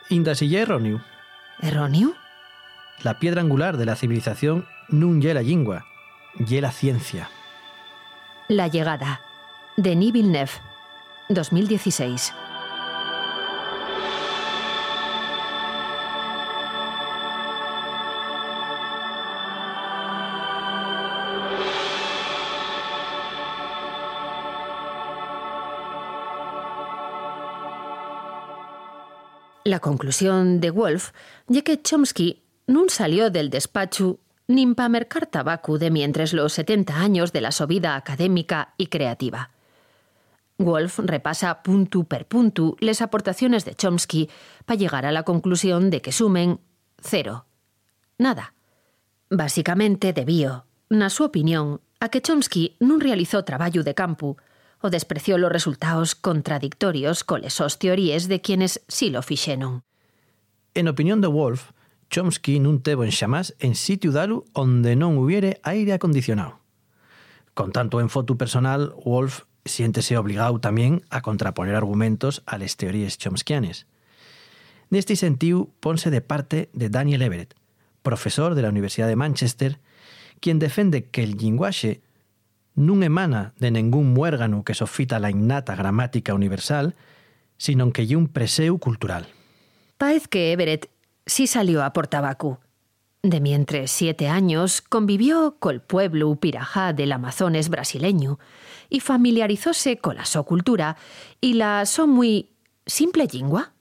Indas 0.09 0.41
y 0.41 0.55
erróneo. 0.55 1.03
¿Erróneo? 1.61 2.13
La 3.03 3.19
piedra 3.19 3.41
angular 3.41 3.77
de 3.77 3.85
la 3.85 3.95
civilización 3.95 4.67
nun 4.89 5.21
ye 5.21 5.33
la 5.33 5.41
lingua, 5.41 5.85
ye 6.47 6.61
la 6.61 6.71
ciencia. 6.71 7.29
La 8.47 8.67
llegada. 8.67 9.21
Denis 9.77 10.11
Villeneuve. 10.11 10.51
2016. 11.29 12.33
Conclusión 29.79 30.59
de 30.59 30.71
Wolf 30.71 31.11
ya 31.47 31.61
que 31.61 31.81
Chomsky 31.81 32.43
nun 32.67 32.89
salió 32.89 33.29
del 33.29 33.49
despacho 33.49 34.19
nin 34.49 34.73
pa 34.73 34.89
mercar 34.89 35.25
tabaco 35.29 35.77
de 35.77 35.91
mientras 35.91 36.33
los 36.33 36.53
70 36.53 36.97
años 36.97 37.31
de 37.31 37.41
la 37.41 37.51
su 37.51 37.67
vida 37.67 37.95
académica 37.95 38.73
y 38.77 38.87
creativa. 38.87 39.51
Wolf 40.57 40.99
repasa 40.99 41.63
punto 41.63 42.03
per 42.03 42.27
punto 42.27 42.75
les 42.79 43.01
aportaciones 43.01 43.63
de 43.63 43.75
Chomsky 43.75 44.29
para 44.65 44.77
llegar 44.77 45.05
a 45.05 45.11
la 45.11 45.23
conclusión 45.23 45.89
de 45.89 46.01
que 46.01 46.11
sumen 46.11 46.59
cero. 46.99 47.45
Nada. 48.17 48.53
Básicamente 49.29 50.11
debió, 50.11 50.65
na 50.89 51.09
su 51.09 51.23
opinión, 51.23 51.81
a 51.99 52.09
que 52.09 52.21
Chomsky 52.21 52.75
nun 52.79 52.99
realizó 52.99 53.45
traballo 53.45 53.83
de 53.83 53.93
campo 53.93 54.35
o 54.81 54.89
despreció 54.89 55.37
los 55.37 55.51
resultados 55.51 56.15
contradictorios 56.15 57.23
con 57.23 57.43
esos 57.43 57.79
teorías 57.79 58.27
de 58.27 58.41
quienes 58.41 58.81
sí 58.87 59.09
lo 59.09 59.21
fixeron. 59.21 59.83
En 60.73 60.87
opinión 60.87 61.21
de 61.21 61.27
Wolf, 61.27 61.71
Chomsky 62.09 62.59
nun 62.59 62.81
tevo 62.81 63.05
en 63.05 63.13
xamás 63.13 63.53
en 63.59 63.77
sitio 63.77 64.09
dalu 64.09 64.45
onde 64.57 64.97
non 64.97 65.21
hubiere 65.21 65.61
aire 65.61 65.93
acondicionado. 65.93 66.57
Con 67.53 67.69
tanto 67.69 68.01
enfotu 68.01 68.33
personal, 68.39 68.95
Wolf 69.05 69.45
siéntese 69.65 70.17
obligado 70.17 70.57
también 70.59 71.05
a 71.09 71.21
contraponer 71.21 71.75
argumentos 71.75 72.41
a 72.45 72.57
les 72.57 72.77
teorías 72.77 73.17
chomskianes. 73.17 73.85
Neste 74.89 75.15
sentido, 75.15 75.69
ponse 75.79 76.09
de 76.09 76.21
parte 76.21 76.69
de 76.73 76.89
Daniel 76.89 77.21
Everett, 77.21 77.53
profesor 78.01 78.55
de 78.55 78.63
la 78.63 78.69
Universidad 78.69 79.07
de 79.07 79.15
Manchester, 79.15 79.79
quien 80.39 80.57
defende 80.57 81.05
que 81.05 81.21
el 81.21 81.37
linguaxe 81.37 82.01
non 82.75 83.03
emana 83.03 83.53
de 83.59 83.71
ningún 83.71 84.13
muérgano 84.13 84.63
que 84.63 84.73
sofita 84.73 85.19
la 85.19 85.29
innata 85.29 85.75
gramática 85.75 86.33
universal, 86.33 86.95
sino 87.57 87.91
que 87.91 88.07
lle 88.07 88.15
un 88.15 88.27
preseu 88.27 88.79
cultural. 88.79 89.27
Paez 89.97 90.27
que 90.27 90.51
Everett 90.51 90.89
sí 91.25 91.45
salió 91.45 91.83
a 91.83 91.91
por 91.93 92.07
tabaco. 92.07 92.61
De 93.21 93.41
mientras 93.41 93.91
siete 93.91 94.29
años 94.29 94.81
convivió 94.81 95.57
col 95.59 95.81
pueblo 95.81 96.33
pirajá 96.37 96.93
del 96.93 97.11
Amazones 97.11 97.67
brasileño 97.67 98.39
y 98.89 99.01
familiarizóse 99.01 99.97
con 99.97 100.15
la 100.15 100.23
so 100.23 100.45
cultura 100.45 100.95
y 101.41 101.55
la 101.55 101.85
so 101.85 102.07
muy 102.07 102.55
simple 102.85 103.27
lingua. 103.27 103.73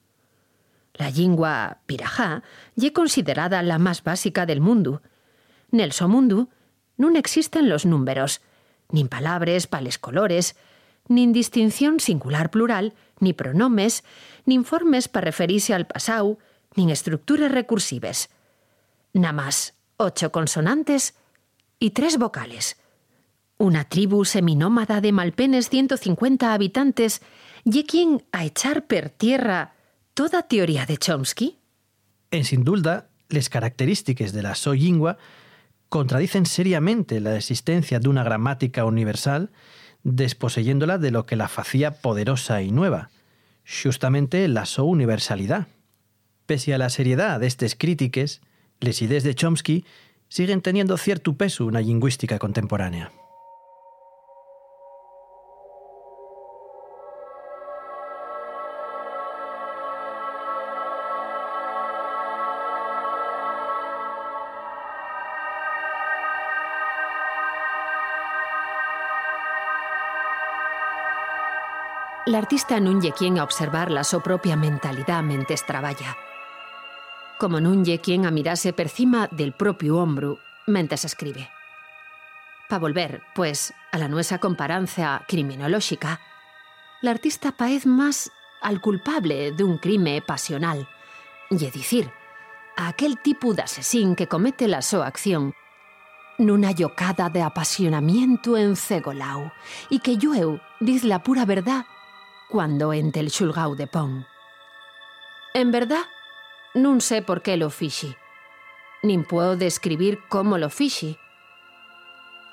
La 0.94 1.10
lingua 1.10 1.78
pirajá 1.86 2.42
ye 2.74 2.92
considerada 2.92 3.62
la 3.62 3.78
más 3.78 4.02
básica 4.02 4.44
del 4.44 4.60
mundo. 4.60 5.02
Nel 5.70 5.92
so 5.92 6.08
mundo 6.08 6.48
nun 6.96 7.14
existen 7.14 7.68
los 7.68 7.86
números, 7.86 8.42
nin 8.90 9.08
palabras 9.08 9.66
pales 9.66 9.98
colores, 9.98 10.56
nin 11.08 11.32
distinción 11.32 12.00
singular 12.00 12.50
plural, 12.50 12.94
ni 13.20 13.32
pronomes, 13.32 14.04
nin 14.44 14.64
formes 14.64 15.08
para 15.08 15.26
referirse 15.26 15.74
al 15.74 15.86
pasado, 15.86 16.38
nin 16.76 16.90
estructuras 16.90 17.50
recursives. 17.50 18.30
Nada 19.12 19.32
más 19.32 19.74
ocho 19.96 20.30
consonantes 20.30 21.14
y 21.78 21.90
tres 21.90 22.18
vocales. 22.18 22.76
Una 23.58 23.84
tribu 23.84 24.24
seminómada 24.24 25.00
de 25.00 25.12
malpenes 25.12 25.68
150 25.68 26.54
habitantes 26.54 27.22
y 27.64 27.84
quien 27.84 28.24
a 28.30 28.44
echar 28.44 28.86
per 28.86 29.10
tierra 29.10 29.74
toda 30.14 30.42
teoría 30.42 30.86
de 30.86 30.96
Chomsky? 30.96 31.58
En 32.30 32.44
sin 32.44 32.62
duda, 32.62 33.08
les 33.28 33.48
característiques 33.48 34.32
de 34.32 34.42
la 34.42 34.54
so 34.54 34.74
lingua 34.74 35.18
contradicen 35.88 36.46
seriamente 36.46 37.20
la 37.20 37.36
existencia 37.36 37.98
de 38.00 38.08
una 38.08 38.22
gramática 38.22 38.84
universal 38.84 39.50
desposeyéndola 40.04 40.98
de 40.98 41.10
lo 41.10 41.26
que 41.26 41.36
la 41.36 41.48
facía 41.48 42.00
poderosa 42.00 42.62
y 42.62 42.70
nueva, 42.70 43.10
justamente 43.82 44.46
la 44.48 44.64
so 44.66 44.84
universalidad. 44.84 45.66
Pese 46.46 46.74
a 46.74 46.78
la 46.78 46.88
seriedad 46.88 47.40
destes 47.40 47.74
crítiques, 47.74 48.40
les 48.80 49.02
idees 49.02 49.24
de 49.24 49.34
Chomsky 49.34 49.84
siguen 50.28 50.62
teniendo 50.62 50.96
cierto 50.96 51.36
peso 51.36 51.70
na 51.70 51.80
lingüística 51.80 52.38
contemporánea. 52.38 53.10
L'artista 72.38 72.76
nun 72.78 73.00
lle 73.02 73.10
quien 73.10 73.40
a 73.40 73.42
observar 73.42 73.90
la 73.90 74.04
propia 74.22 74.54
mentalidad 74.54 75.24
mentes 75.24 75.66
traballa. 75.66 76.16
Como 77.36 77.58
nun 77.58 77.82
lle 77.82 77.98
quien 77.98 78.26
a 78.26 78.30
mirase 78.30 78.72
per 78.72 78.88
cima 78.88 79.26
del 79.26 79.50
propio 79.52 79.98
hombro 79.98 80.38
mentes 80.68 81.04
escribe. 81.04 81.50
Pa 82.68 82.78
volver, 82.78 83.22
pues, 83.34 83.74
a 83.90 83.98
la 83.98 84.06
nuesa 84.06 84.38
comparanza 84.38 85.24
criminolóxica, 85.26 86.20
l'artista 87.02 87.50
paez 87.50 87.86
más 87.86 88.30
al 88.62 88.80
culpable 88.80 89.50
dun 89.50 89.78
crime 89.78 90.22
pasional, 90.22 90.86
lle 91.50 91.72
dicir, 91.72 92.06
a 92.76 92.86
aquel 92.86 93.18
tipo 93.18 93.52
de 93.52 93.62
asesín 93.62 94.14
que 94.14 94.28
comete 94.28 94.68
la 94.68 94.82
so 94.82 95.02
acción 95.02 95.54
nunha 96.38 96.70
llocada 96.70 97.30
de 97.30 97.42
apasionamiento 97.42 98.56
encegolao 98.56 99.50
y 99.90 99.98
que 99.98 100.16
llueu, 100.16 100.60
diz 100.78 101.02
la 101.02 101.24
pura 101.24 101.44
verdad, 101.44 101.84
cuando 102.48 102.92
ente 102.92 103.20
el 103.20 103.30
xulgau 103.30 103.74
de 103.76 103.86
pon. 103.86 104.26
En 105.54 105.70
verdad, 105.70 106.06
nun 106.74 107.00
sé 107.00 107.22
por 107.22 107.42
qué 107.42 107.56
lo 107.56 107.70
fixi, 107.70 108.16
nin 109.02 109.24
puedo 109.24 109.56
describir 109.56 110.20
cómo 110.28 110.58
lo 110.58 110.70
fixi. 110.70 111.18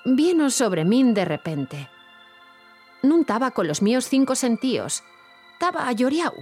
Vino 0.06 0.50
sobre 0.50 0.86
min 0.86 1.14
de 1.14 1.26
repente. 1.26 1.90
Nun 3.02 3.26
taba 3.26 3.52
con 3.52 3.68
los 3.68 3.82
míos 3.82 4.08
cinco 4.08 4.36
sentíos, 4.36 5.04
taba 5.60 5.92
lloriau. 5.92 6.34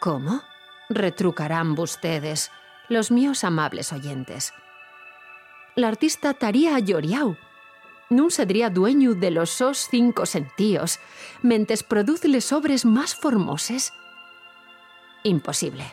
¿Cómo? 0.00 0.42
retrucarán 0.88 1.78
ustedes, 1.78 2.50
los 2.88 3.10
míos 3.10 3.44
amables 3.44 3.92
oyentes. 3.92 4.52
L'artista 5.74 6.34
taría 6.34 6.78
lloriau. 6.78 7.36
Non 8.12 8.28
sedría 8.28 8.68
dueño 8.68 9.16
de 9.16 9.32
los 9.32 9.48
sos 9.48 9.88
cinco 9.88 10.28
sentíos, 10.28 11.00
mentes 11.40 11.80
produz 11.80 12.28
les 12.28 12.52
obres 12.52 12.84
más 12.84 13.16
formoses. 13.16 13.96
Imposible. 15.24 15.88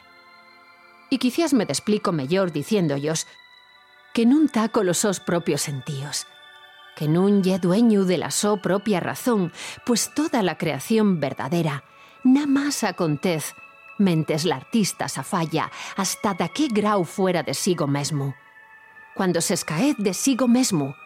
Y 1.09 1.17
quizás 1.17 1.55
me 1.55 1.63
desplico 1.63 2.11
mellor 2.11 2.51
diciéndollos 2.51 3.23
que 4.11 4.27
nun 4.27 4.51
taco 4.51 4.83
los 4.83 4.99
sos 4.99 5.23
propios 5.23 5.63
sentíos, 5.63 6.27
que 6.99 7.07
nun 7.07 7.39
lle 7.39 7.55
dueño 7.55 8.03
de 8.03 8.19
la 8.19 8.35
so 8.35 8.59
propia 8.59 8.99
razón, 8.99 9.55
pues 9.87 10.11
toda 10.11 10.43
la 10.43 10.59
creación 10.59 11.23
verdadera 11.23 11.87
na 12.27 12.43
más 12.43 12.83
acontez 12.83 13.55
mentes 13.95 14.43
l'artista 14.43 15.07
sa 15.07 15.23
falla 15.23 15.71
hasta 15.95 16.35
da 16.35 16.51
qué 16.51 16.67
grau 16.67 17.07
fuera 17.07 17.47
de 17.47 17.55
sigo 17.55 17.87
mesmo. 17.87 18.35
Cuando 19.15 19.39
se 19.39 19.55
escaed 19.55 19.95
de 20.03 20.11
sigo 20.11 20.51
mesmo, 20.51 20.99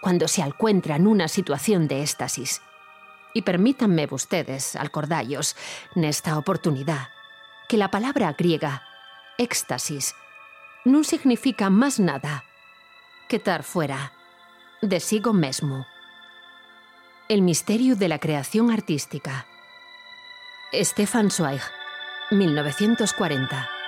cuando 0.00 0.28
se 0.28 0.42
encuentra 0.42 0.96
en 0.96 1.06
una 1.06 1.28
situación 1.28 1.88
de 1.88 2.02
éxtasis. 2.02 2.62
Y 3.34 3.42
permítanme 3.42 4.08
ustedes, 4.10 4.76
alcordallos, 4.76 5.56
nesta 5.94 6.36
oportunidad, 6.36 7.08
que 7.68 7.76
la 7.76 7.90
palabra 7.90 8.34
griega 8.36 8.82
éxtasis 9.38 10.14
non 10.84 11.04
significa 11.04 11.70
más 11.70 12.00
nada 12.00 12.44
que 13.28 13.36
estar 13.36 13.62
fuera 13.62 14.12
de 14.82 15.00
sigo 15.00 15.32
mesmo. 15.32 15.86
El 17.28 17.42
misterio 17.42 17.96
de 17.96 18.08
la 18.08 18.18
creación 18.18 18.70
artística. 18.70 19.46
Stefan 20.72 21.30
Zweig, 21.30 21.62
1940. 22.30 23.79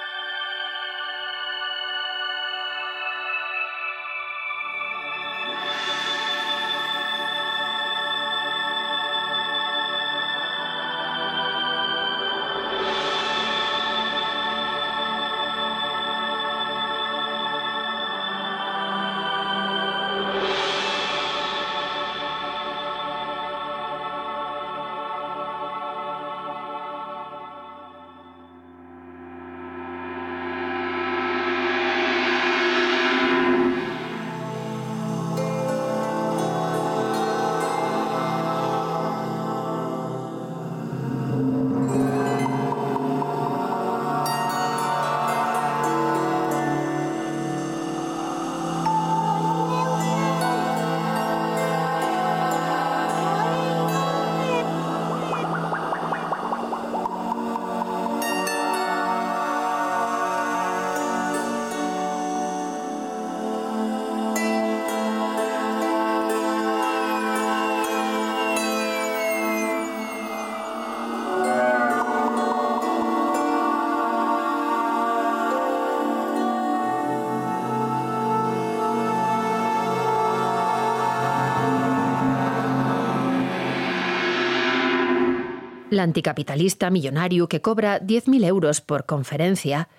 L'anticapitalista 85.92 86.88
millonario 86.88 87.50
que 87.50 87.60
cobra 87.60 88.00
10.000 88.00 88.46
euros 88.46 88.80
por 88.80 89.04
conferencia, 89.04 89.90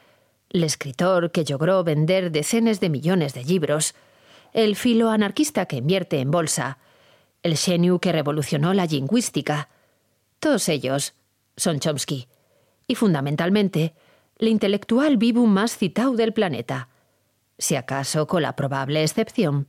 l'escritor 0.50 1.30
que 1.30 1.46
logró 1.48 1.84
vender 1.84 2.32
decenas 2.32 2.80
de 2.80 2.90
millones 2.90 3.36
de 3.36 3.44
libros, 3.44 3.94
el 4.54 4.76
filoanarquista 4.76 5.68
que 5.68 5.76
invierte 5.76 6.20
en 6.20 6.32
bolsa, 6.32 6.80
el 7.44 7.58
genio 7.58 8.00
que 8.00 8.12
revolucionó 8.12 8.74
la 8.74 8.88
lingüística, 8.88 9.70
todos 10.40 10.68
ellos 10.68 11.14
son 11.58 11.80
Chomsky. 11.80 12.28
Y 12.88 12.96
fundamentalmente, 12.96 13.94
el 14.40 14.48
intelectual 14.48 15.18
vivo 15.18 15.46
más 15.46 15.78
citado 15.78 16.16
del 16.16 16.34
planeta, 16.34 16.90
si 17.60 17.76
acaso 17.76 18.26
con 18.26 18.42
la 18.42 18.56
probable 18.56 19.04
excepción 19.04 19.68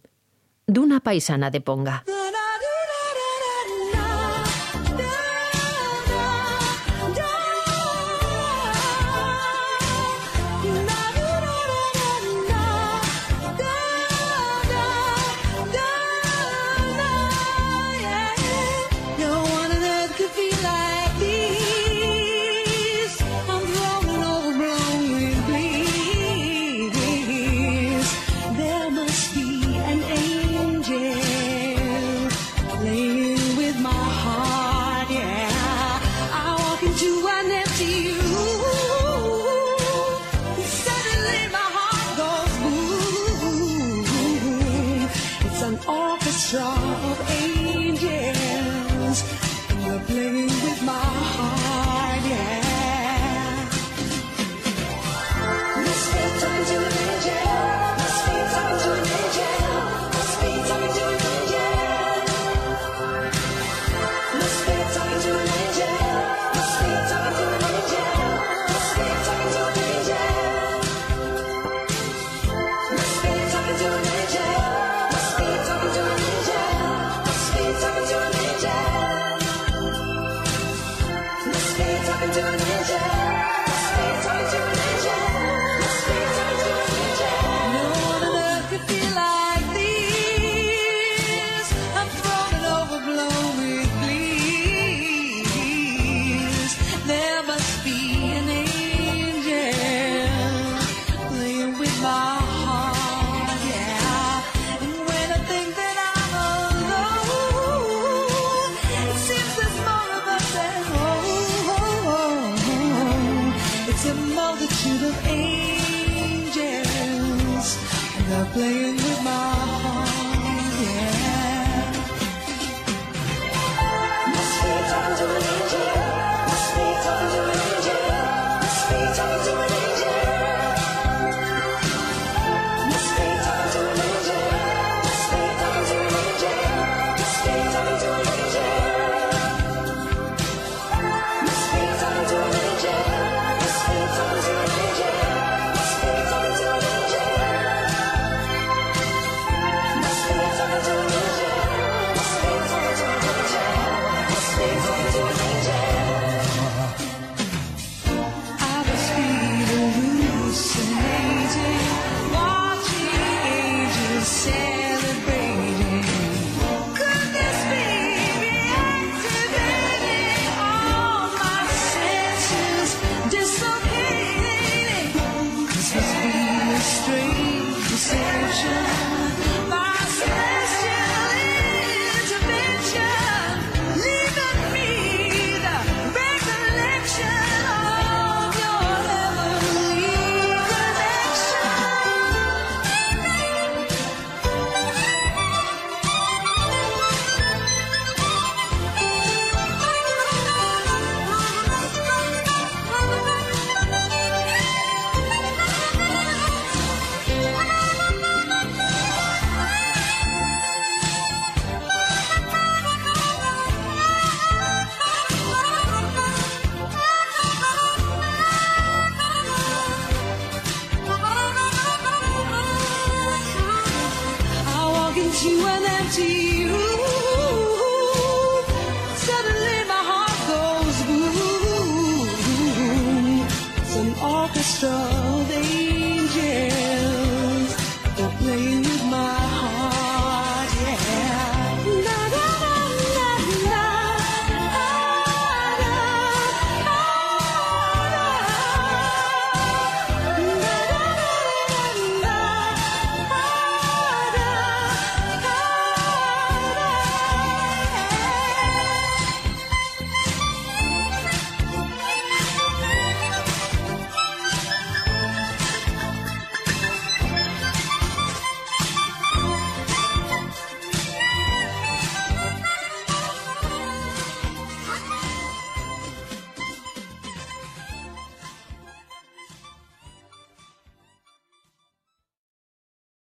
de 0.66 0.81
una 0.81 1.01
paisana 1.01 1.51
de 1.51 1.61
Ponga. 1.61 2.03